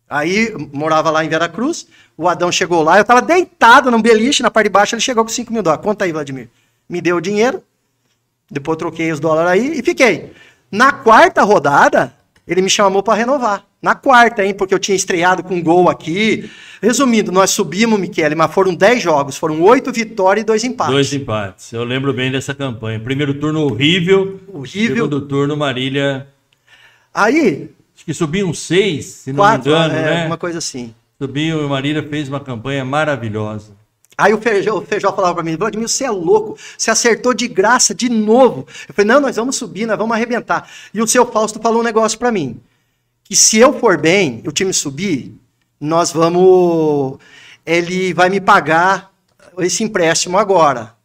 [0.10, 1.88] Aí morava lá em Veracruz.
[2.18, 5.24] O Adão chegou lá, eu tava deitado num beliche, na parte de baixo, ele chegou
[5.24, 5.84] com 5 mil dólares.
[5.84, 6.50] Conta aí, Vladimir.
[6.88, 7.62] Me deu o dinheiro.
[8.50, 10.32] Depois troquei os dólares aí e fiquei.
[10.72, 12.14] Na quarta rodada,
[12.48, 13.66] ele me chamou para renovar.
[13.82, 14.54] Na quarta, hein?
[14.54, 16.50] Porque eu tinha estreado com um gol aqui.
[16.82, 19.38] Resumindo, nós subimos, Michele, mas foram 10 jogos.
[19.38, 20.94] Foram oito vitórias e dois empates.
[20.94, 21.72] Dois empates.
[21.72, 23.00] Eu lembro bem dessa campanha.
[23.00, 24.40] Primeiro turno horrível.
[24.52, 24.96] Horrível.
[24.96, 26.28] Segundo turno, Marília.
[27.14, 27.70] Aí.
[28.06, 30.28] Que subiam seis, se não quatro, me engano, é, né?
[30.28, 30.94] Uma coisa assim.
[31.20, 33.74] Subiu e Marília fez uma campanha maravilhosa.
[34.18, 37.48] Aí o Feijó, o Feijó falava para mim, Vladimir, você é louco, você acertou de
[37.48, 38.66] graça de novo.
[38.88, 40.70] Eu falei, não, nós vamos subir, nós vamos arrebentar.
[40.94, 42.62] E o seu Fausto falou um negócio para mim,
[43.24, 45.36] que se eu for bem, o time subir,
[45.82, 47.18] nós vamos,
[47.66, 49.12] ele vai me pagar
[49.60, 50.96] esse empréstimo agora.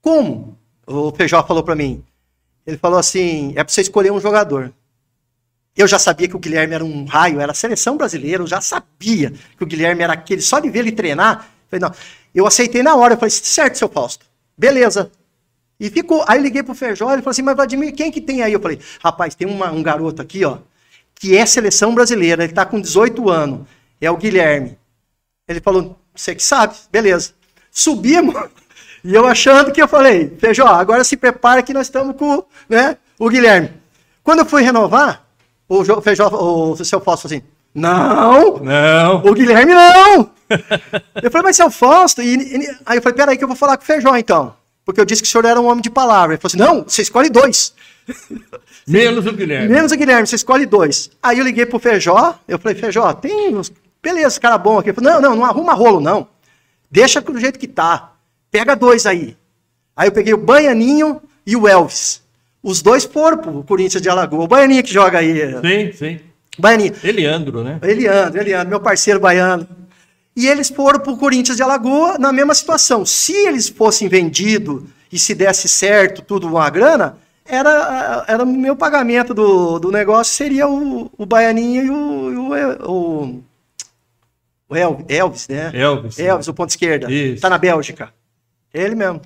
[0.00, 0.58] Como?
[0.86, 2.02] O Feijó falou para mim.
[2.66, 4.72] Ele falou assim, é para você escolher um jogador.
[5.76, 9.32] Eu já sabia que o Guilherme era um raio, era seleção brasileira, eu já sabia
[9.56, 11.94] que o Guilherme era aquele, só de ver ele treinar, eu falei, não,
[12.34, 13.14] eu aceitei na hora.
[13.14, 14.26] Eu falei, certo, seu Fausto.
[14.56, 15.10] Beleza.
[15.78, 16.24] E ficou.
[16.26, 18.52] Aí eu liguei pro Feijó, ele falou assim, mas Vladimir, quem que tem aí?
[18.52, 20.58] Eu falei, rapaz, tem uma, um garoto aqui, ó,
[21.14, 23.66] que é seleção brasileira, ele tá com 18 anos.
[24.00, 24.78] É o Guilherme.
[25.48, 27.32] Ele falou, você que sabe, beleza.
[27.70, 28.34] Subimos,
[29.02, 32.96] e eu achando que eu falei, Feijó, agora se prepara que nós estamos com né,
[33.18, 33.72] o Guilherme.
[34.22, 35.23] Quando eu fui renovar,
[35.68, 37.42] o Feijó, o seu Fausto assim,
[37.74, 38.58] não!
[38.58, 39.16] Não!
[39.24, 40.30] O Guilherme não!
[41.22, 42.22] eu falei, mas seu Fausto.
[42.22, 44.54] E, e, aí eu falei, peraí, que eu vou falar com o Feijó então.
[44.84, 46.34] Porque eu disse que o senhor era um homem de palavra.
[46.34, 47.74] Ele falou assim: não, você escolhe dois.
[48.86, 49.68] Menos o Guilherme.
[49.68, 51.10] Menos o Guilherme, você escolhe dois.
[51.22, 53.72] Aí eu liguei pro Feijó, eu falei, Feijó, tem uns.
[54.02, 54.90] Beleza, cara bom aqui.
[54.90, 56.28] Ele falou, não, não, não arruma rolo, não.
[56.90, 58.12] Deixa do jeito que tá.
[58.50, 59.36] Pega dois aí.
[59.96, 62.22] Aí eu peguei o Baianinho e o Elvis.
[62.64, 64.46] Os dois foram pro Corinthians de Alagoas.
[64.46, 65.52] O Baianinho que joga aí.
[65.60, 66.20] Sim, sim.
[66.58, 66.94] Baianinho.
[67.04, 67.78] Eliandro, né?
[67.82, 69.68] Eliandro, Eliandro, meu parceiro baiano.
[70.34, 73.04] E eles foram para o Corinthians de Alagoa na mesma situação.
[73.04, 79.34] Se eles fossem vendidos e se desse certo, tudo uma grana, era, era meu pagamento
[79.34, 83.44] do, do negócio seria o, o Baianinho e o, o,
[84.70, 85.70] o, Elvis, né?
[85.74, 86.18] Elvis.
[86.18, 87.12] Elvis, o ponto esquerda.
[87.12, 87.42] Isso.
[87.42, 88.08] Tá na Bélgica.
[88.72, 89.20] Ele mesmo.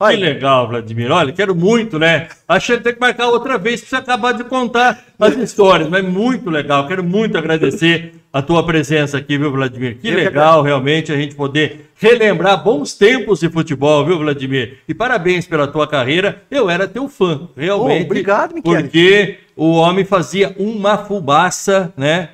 [0.00, 0.16] Olha.
[0.16, 1.12] Que legal, Vladimir.
[1.12, 2.28] Olha, quero muito, né?
[2.48, 6.02] Achei que tem que marcar outra vez para você acabar de contar as histórias, mas
[6.02, 6.88] muito legal.
[6.88, 9.98] Quero muito agradecer a tua presença aqui, viu, Vladimir?
[9.98, 14.78] Que legal, realmente, a gente poder relembrar bons tempos de futebol, viu, Vladimir?
[14.88, 16.42] E parabéns pela tua carreira.
[16.50, 18.02] Eu era teu fã, realmente.
[18.02, 18.72] Oh, obrigado, Miquel.
[18.72, 22.30] Porque o homem fazia uma fubaça, né?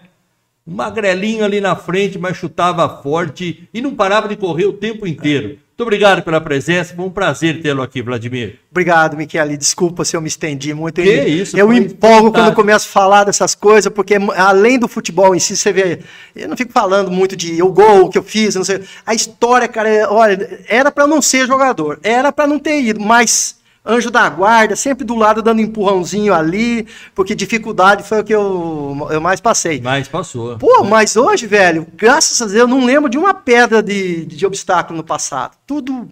[0.67, 5.07] Um magrelinho ali na frente, mas chutava forte e não parava de correr o tempo
[5.07, 5.59] inteiro.
[5.77, 8.59] Muito obrigado pela presença, foi um prazer tê-lo aqui, Vladimir.
[8.71, 9.59] Obrigado, Michele.
[9.59, 11.03] Desculpa se eu me estendi muito.
[11.03, 11.55] Que eu, isso?
[11.55, 15.75] Eu empolgo quando começo a falar dessas coisas, porque além do futebol em si, você
[15.75, 15.99] vê,
[16.35, 18.81] eu não fico falando muito de o gol que eu fiz, não sei.
[19.05, 22.99] A história, cara, é, olha, era para não ser jogador, era para não ter ido,
[22.99, 23.56] mas
[23.87, 29.09] anjo da guarda, sempre do lado dando empurrãozinho ali, porque dificuldade foi o que eu,
[29.11, 29.81] eu mais passei.
[29.81, 30.59] Mais passou.
[30.59, 34.45] Pô, mas hoje, velho, graças a Deus, eu não lembro de uma pedra de, de
[34.45, 35.57] obstáculo no passado.
[35.67, 36.09] Tudo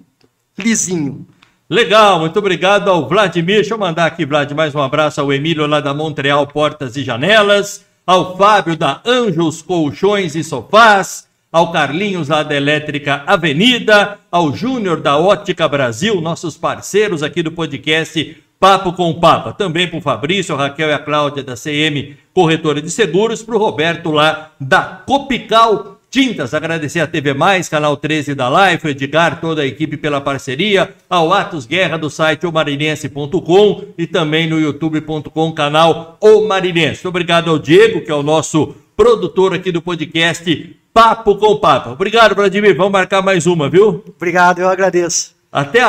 [0.56, 1.26] lisinho.
[1.68, 3.56] Legal, muito obrigado ao Vladimir.
[3.56, 7.02] Deixa eu mandar aqui, Vlad, mais um abraço ao Emílio lá da Montreal Portas e
[7.02, 14.52] Janelas, ao Fábio da Anjos Colchões e Sofás, ao Carlinhos lá da Elétrica Avenida, ao
[14.52, 19.52] Júnior da Ótica Brasil, nossos parceiros aqui do podcast Papo com o Papa.
[19.52, 23.54] Também para o Fabrício, a Raquel e a Cláudia da CM Corretora de Seguros, para
[23.54, 26.54] o Roberto lá da Copical Tintas.
[26.54, 30.92] Agradecer a TV Mais, Canal 13 da Live, o Edgar, toda a equipe pela parceria,
[31.08, 37.06] ao Atos Guerra do site omarinense.com e também no youtube.com, canal O Marinense.
[37.06, 41.90] Obrigado ao Diego, que é o nosso produtor aqui do podcast Papo com Papa.
[41.90, 42.76] Obrigado, Vladimir.
[42.76, 44.04] Vamos marcar mais uma, viu?
[44.16, 45.34] Obrigado, eu agradeço.
[45.50, 45.88] Até a,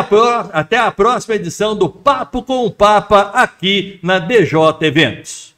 [0.52, 5.55] até a próxima edição do Papo com o Papa aqui na DJ Eventos.